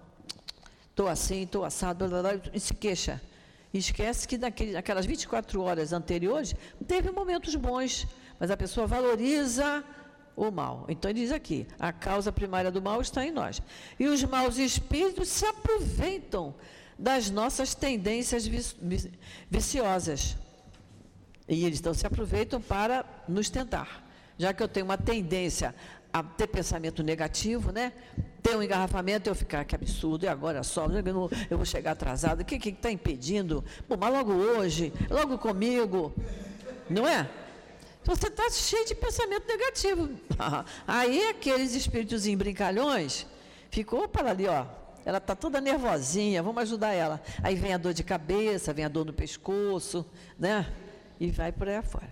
[0.90, 3.22] estou assim, estou assado, blá, blá, blá, e se queixa.
[3.74, 6.56] E esquece que naquele, naquelas 24 horas anteriores,
[6.88, 8.08] teve momentos bons,
[8.40, 9.84] mas a pessoa valoriza
[10.36, 10.86] o mal.
[10.90, 13.62] Então ele diz aqui, a causa primária do mal está em nós.
[14.00, 16.54] E os maus espíritos se aproveitam
[16.98, 19.12] das nossas tendências vici- vi-
[19.50, 20.38] viciosas.
[21.48, 24.04] E eles então se aproveitam para nos tentar.
[24.38, 25.76] Já que eu tenho uma tendência
[26.12, 27.92] a ter pensamento negativo, né?
[28.42, 30.86] Ter um engarrafamento, eu ficar, que absurdo, e agora só,
[31.50, 33.64] eu vou chegar atrasado, o que está impedindo?
[33.90, 36.14] Bom, mas logo hoje, logo comigo,
[36.90, 37.28] não é?
[38.06, 40.10] Você está cheio de pensamento negativo.
[40.86, 43.26] Aí aqueles espíritos brincalhões,
[43.70, 44.66] ficou para ali, ó.
[45.06, 47.22] Ela está toda nervosinha, vamos ajudar ela.
[47.42, 50.06] Aí vem a dor de cabeça, vem a dor no pescoço,
[50.40, 50.72] né?
[51.20, 52.12] E vai por aí afora.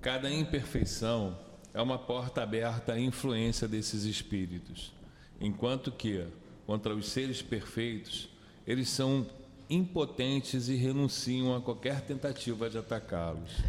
[0.00, 1.38] Cada imperfeição
[1.72, 4.92] é uma porta aberta à influência desses espíritos,
[5.40, 6.26] enquanto que,
[6.66, 8.28] contra os seres perfeitos,
[8.66, 9.26] eles são
[9.70, 13.62] impotentes e renunciam a qualquer tentativa de atacá-los.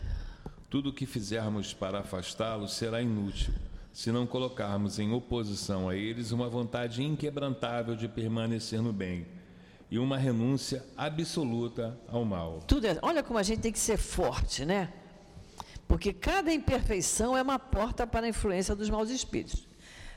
[0.74, 3.54] Tudo o que fizermos para afastá-los será inútil,
[3.94, 9.28] se não colocarmos em oposição a eles uma vontade inquebrantável de permanecer no bem
[9.92, 12.64] e uma renúncia absoluta ao mal.
[12.66, 14.92] Tudo é, olha como a gente tem que ser forte, né?
[15.88, 19.68] Porque cada imperfeição é uma porta para a influência dos maus espíritos.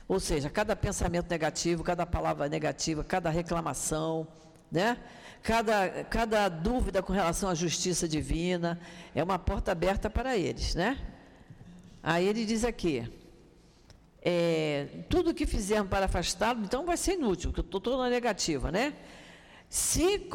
[0.07, 4.27] Ou seja, cada pensamento negativo, cada palavra negativa, cada reclamação,
[4.71, 4.97] né?
[5.47, 8.77] Cada, cada dúvida com relação à justiça divina
[9.15, 10.99] é uma porta aberta para eles, né?
[12.03, 13.09] Aí ele diz aqui,
[14.21, 18.73] é, tudo que fizermos para afastá-lo, então vai ser inútil, porque eu estou na negativa,
[18.73, 18.93] né?
[19.69, 20.29] Se,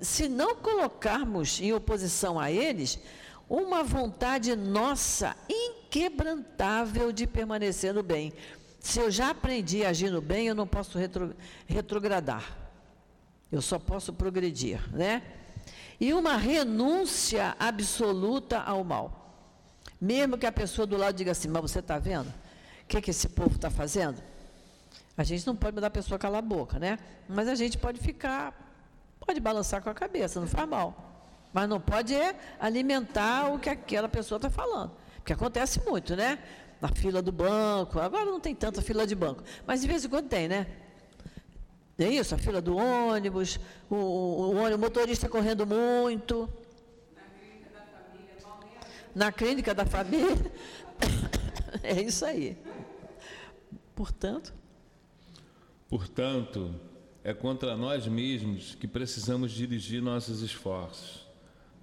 [0.00, 2.98] se não colocarmos em oposição a eles
[3.48, 8.32] uma vontade nossa inquebrantável de permanecer no bem.
[8.80, 11.32] Se eu já aprendi a agir no bem, eu não posso retro,
[11.64, 12.67] retrogradar.
[13.50, 15.22] Eu só posso progredir, né?
[16.00, 19.18] E uma renúncia absoluta ao mal.
[20.00, 22.28] Mesmo que a pessoa do lado diga assim, mas você está vendo?
[22.28, 24.22] O que, que esse povo está fazendo?
[25.16, 26.98] A gente não pode mandar a pessoa calar a boca, né?
[27.28, 28.54] Mas a gente pode ficar,
[29.18, 31.08] pode balançar com a cabeça, não faz mal.
[31.52, 32.14] Mas não pode
[32.60, 34.92] alimentar o que aquela pessoa está falando.
[35.16, 36.38] Porque acontece muito, né?
[36.80, 40.08] Na fila do banco, agora não tem tanta fila de banco, mas de vez em
[40.08, 40.68] quando tem, né?
[41.98, 43.58] É isso, a fila do ônibus,
[43.90, 46.48] o, o, o, motorista correndo muito.
[49.12, 50.52] Na clínica da família.
[51.82, 52.56] é isso aí.
[53.96, 54.54] Portanto.
[55.88, 56.72] Portanto,
[57.24, 61.26] é contra nós mesmos que precisamos dirigir nossos esforços.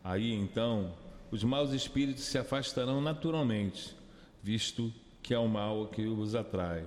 [0.01, 0.93] Aí então,
[1.29, 3.93] os maus espíritos se afastarão naturalmente,
[4.41, 6.85] visto que é o mal que os atrai,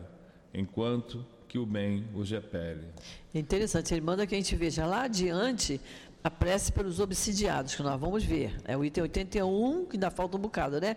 [0.55, 2.87] enquanto que o bem os repele.
[3.35, 5.81] É interessante, ele manda que a gente veja lá adiante
[6.23, 8.55] a prece pelos obsidiados, que nós vamos ver.
[8.65, 10.97] É o item 81, que ainda falta um bocado, né?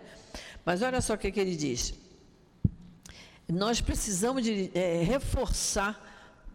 [0.64, 1.94] Mas olha só o que, que ele diz.
[3.48, 6.00] Nós precisamos de é, reforçar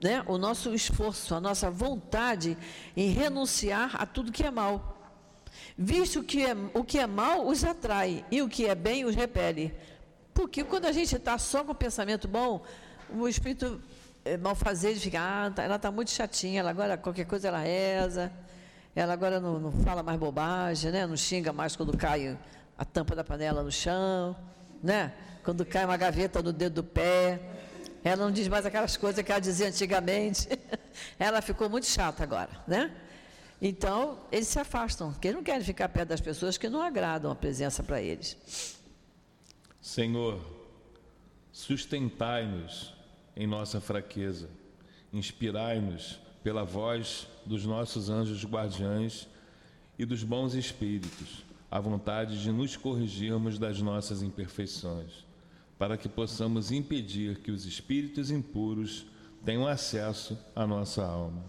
[0.02, 2.58] né, o nosso esforço, a nossa vontade
[2.95, 4.98] em renunciar a tudo que é mal
[5.78, 9.16] visto que é, o que é mal os atrai e o que é bem os
[9.16, 9.74] repele.
[10.34, 12.64] Porque quando a gente está só com o pensamento bom,
[13.14, 13.82] o espírito
[14.26, 18.32] é, malfazejo fica, ah, tá, ela está muito chatinha, ela agora qualquer coisa ela reza,
[18.95, 21.05] ela agora não, não fala mais bobagem, né?
[21.05, 22.38] não xinga mais quando cai
[22.78, 24.36] a tampa da panela no chão,
[24.84, 25.14] né?
[25.43, 27.39] quando cai uma gaveta no dedo do pé.
[28.03, 30.47] Ela não diz mais aquelas coisas que ela dizia antigamente.
[31.18, 32.91] ela ficou muito chata agora, né?
[33.62, 37.32] Então, eles se afastam, porque eles não querem ficar perto das pessoas que não agradam
[37.32, 38.78] a presença para eles.
[39.82, 40.39] Senhor,
[41.51, 42.97] sustentai-nos
[43.38, 44.49] em nossa fraqueza,
[45.13, 49.27] inspirai-nos pela voz dos nossos anjos guardiães
[49.97, 55.23] e dos bons espíritos, a vontade de nos corrigirmos das nossas imperfeições,
[55.77, 59.05] para que possamos impedir que os espíritos impuros
[59.45, 61.45] tenham acesso à nossa alma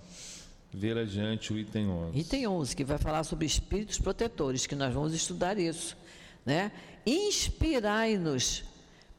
[0.72, 2.18] ver adiante o item 11.
[2.18, 5.97] Item 11, que vai falar sobre espíritos protetores, que nós vamos estudar isso.
[6.45, 6.70] Né?
[7.07, 8.64] Inspirai-nos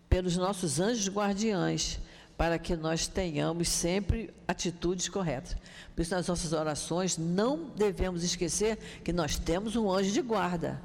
[0.10, 2.00] pelos nossos anjos guardiães,
[2.40, 5.58] para que nós tenhamos sempre atitudes corretas.
[5.94, 10.82] Por isso, nas nossas orações, não devemos esquecer que nós temos um anjo de guarda,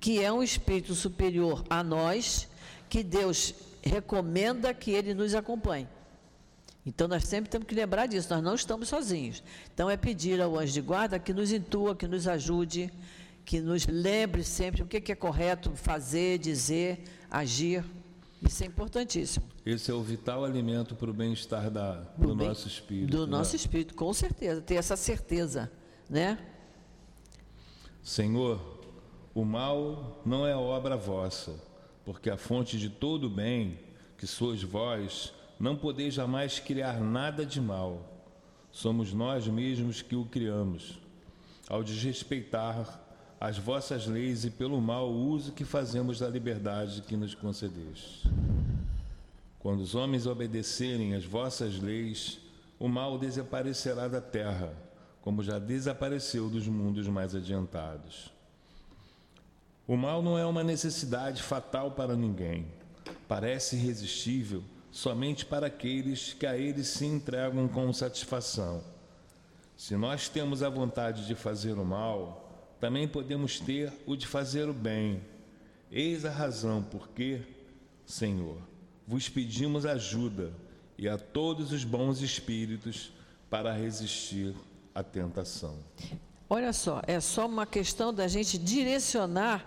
[0.00, 2.48] que é um espírito superior a nós,
[2.88, 5.86] que Deus recomenda que ele nos acompanhe.
[6.84, 9.40] Então nós sempre temos que lembrar disso, nós não estamos sozinhos.
[9.72, 12.92] Então é pedir ao anjo de guarda que nos intua, que nos ajude,
[13.44, 17.84] que nos lembre sempre o que é correto fazer, dizer, agir.
[18.42, 19.44] Isso é importantíssimo.
[19.66, 23.10] Esse é o vital alimento para o bem-estar do, do bem, nosso espírito.
[23.10, 23.32] Do né?
[23.32, 25.70] nosso espírito, com certeza, ter essa certeza,
[26.08, 26.38] né?
[28.02, 28.60] Senhor,
[29.34, 31.54] o mal não é obra vossa,
[32.04, 33.78] porque a fonte de todo o bem,
[34.16, 38.24] que sois vós, não podeis jamais criar nada de mal.
[38.70, 40.98] Somos nós mesmos que o criamos,
[41.68, 43.07] ao desrespeitar
[43.40, 48.28] as vossas leis e pelo mau uso que fazemos da liberdade que nos concedeste.
[49.58, 52.40] Quando os homens obedecerem às vossas leis,
[52.78, 54.72] o mal desaparecerá da terra,
[55.22, 58.32] como já desapareceu dos mundos mais adiantados.
[59.86, 62.66] O mal não é uma necessidade fatal para ninguém.
[63.26, 68.82] Parece irresistível somente para aqueles que a ele se entregam com satisfação.
[69.76, 72.47] Se nós temos a vontade de fazer o mal,
[72.80, 75.20] também podemos ter o de fazer o bem.
[75.90, 77.40] Eis a razão por que,
[78.06, 78.58] Senhor,
[79.06, 80.52] vos pedimos ajuda
[80.96, 83.12] e a todos os bons espíritos
[83.48, 84.54] para resistir
[84.94, 85.78] à tentação.
[86.50, 89.66] Olha só, é só uma questão da gente direcionar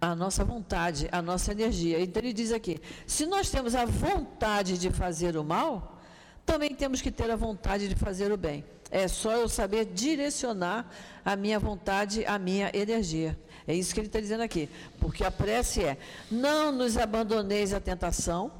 [0.00, 2.00] a nossa vontade, a nossa energia.
[2.00, 6.00] Então ele diz aqui: se nós temos a vontade de fazer o mal,
[6.44, 8.64] também temos que ter a vontade de fazer o bem.
[8.92, 10.86] É só eu saber direcionar
[11.24, 13.38] a minha vontade, a minha energia.
[13.66, 14.68] É isso que ele está dizendo aqui.
[15.00, 15.96] Porque a prece é:
[16.30, 18.52] não nos abandoneis à tentação.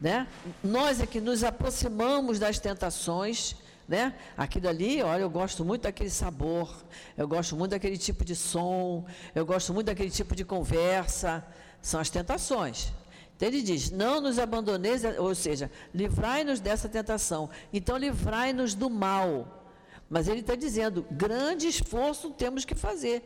[0.00, 0.26] Né?
[0.64, 3.54] Nós é que nos aproximamos das tentações,
[3.86, 4.14] né?
[4.36, 6.74] Aquilo ali, olha, eu gosto muito daquele sabor,
[7.16, 11.44] eu gosto muito daquele tipo de som, eu gosto muito daquele tipo de conversa.
[11.80, 12.92] São as tentações.
[13.40, 17.48] Então ele diz: Não nos abandoneis, ou seja, livrai-nos dessa tentação.
[17.72, 19.64] Então, livrai-nos do mal.
[20.10, 23.22] Mas ele está dizendo: grande esforço temos que fazer.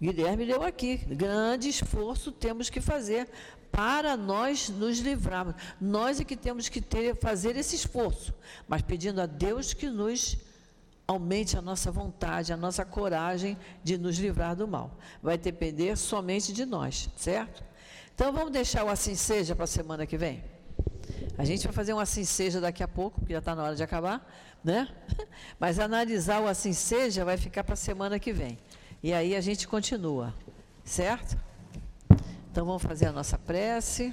[0.00, 3.28] Guilherme leu aqui: grande esforço temos que fazer
[3.70, 5.56] para nós nos livrarmos.
[5.78, 8.32] Nós é que temos que ter, fazer esse esforço,
[8.66, 10.38] mas pedindo a Deus que nos
[11.06, 14.96] aumente a nossa vontade, a nossa coragem de nos livrar do mal.
[15.22, 17.68] Vai depender somente de nós, certo?
[18.18, 20.42] Então vamos deixar o assim seja para a semana que vem?
[21.38, 23.76] A gente vai fazer um assim seja daqui a pouco, porque já está na hora
[23.76, 24.28] de acabar,
[24.64, 24.88] né?
[25.56, 28.58] Mas analisar o assim seja vai ficar para a semana que vem.
[29.04, 30.34] E aí a gente continua,
[30.84, 31.38] certo?
[32.50, 34.12] Então vamos fazer a nossa prece.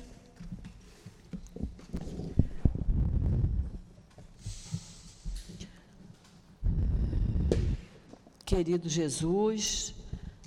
[8.46, 9.96] Querido Jesus,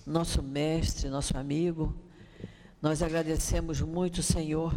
[0.06, 1.92] nosso mestre, nosso amigo,
[2.80, 4.72] nós agradecemos muito, Senhor,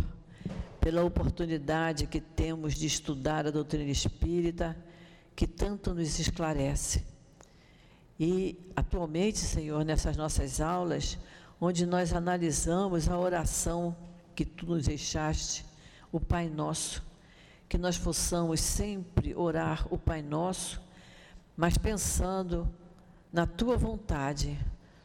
[0.80, 4.76] pela oportunidade que temos de estudar a doutrina espírita,
[5.36, 7.06] que tanto nos esclarece.
[8.20, 11.20] E atualmente, Senhor, nessas nossas aulas,
[11.60, 13.96] onde nós analisamos a oração
[14.36, 15.64] que tu nos deixaste,
[16.12, 17.04] o Pai Nosso,
[17.70, 20.82] que nós possamos sempre orar o Pai Nosso,
[21.56, 22.68] mas pensando
[23.32, 24.60] na tua vontade,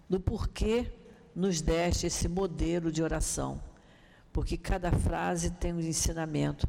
[0.09, 0.91] no porquê
[1.37, 3.63] nos deste esse modelo de oração.
[4.33, 6.67] Porque cada frase tem um ensinamento,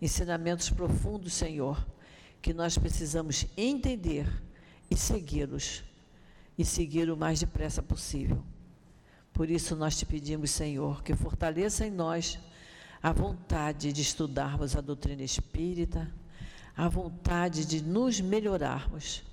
[0.00, 1.84] ensinamentos profundos, Senhor,
[2.40, 4.26] que nós precisamos entender
[4.90, 5.82] e segui-los,
[6.56, 8.44] e seguir o mais depressa possível.
[9.32, 12.38] Por isso nós te pedimos, Senhor, que fortaleça em nós
[13.02, 16.12] a vontade de estudarmos a doutrina espírita,
[16.76, 19.24] a vontade de nos melhorarmos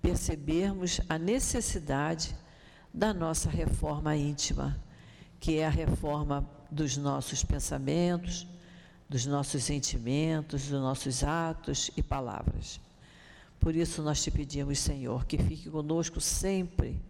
[0.00, 2.34] percebermos a necessidade
[2.92, 4.78] da nossa reforma íntima,
[5.38, 8.46] que é a reforma dos nossos pensamentos,
[9.08, 12.80] dos nossos sentimentos, dos nossos atos e palavras.
[13.58, 17.00] Por isso nós te pedimos, Senhor, que fique conosco sempre,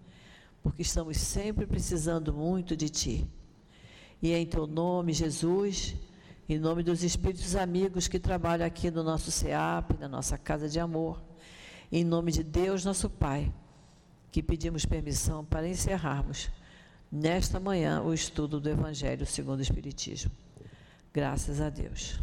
[0.63, 3.29] porque estamos sempre precisando muito de Ti.
[4.21, 5.95] E é em Teu nome, Jesus,
[6.49, 10.81] em nome dos Espíritos amigos que trabalham aqui no nosso SEAP, na nossa casa de
[10.81, 11.23] amor,
[11.93, 13.53] em nome de Deus, nosso Pai,
[14.31, 16.49] que pedimos permissão para encerrarmos
[17.11, 20.31] nesta manhã o estudo do Evangelho segundo o Espiritismo.
[21.13, 22.21] Graças a Deus.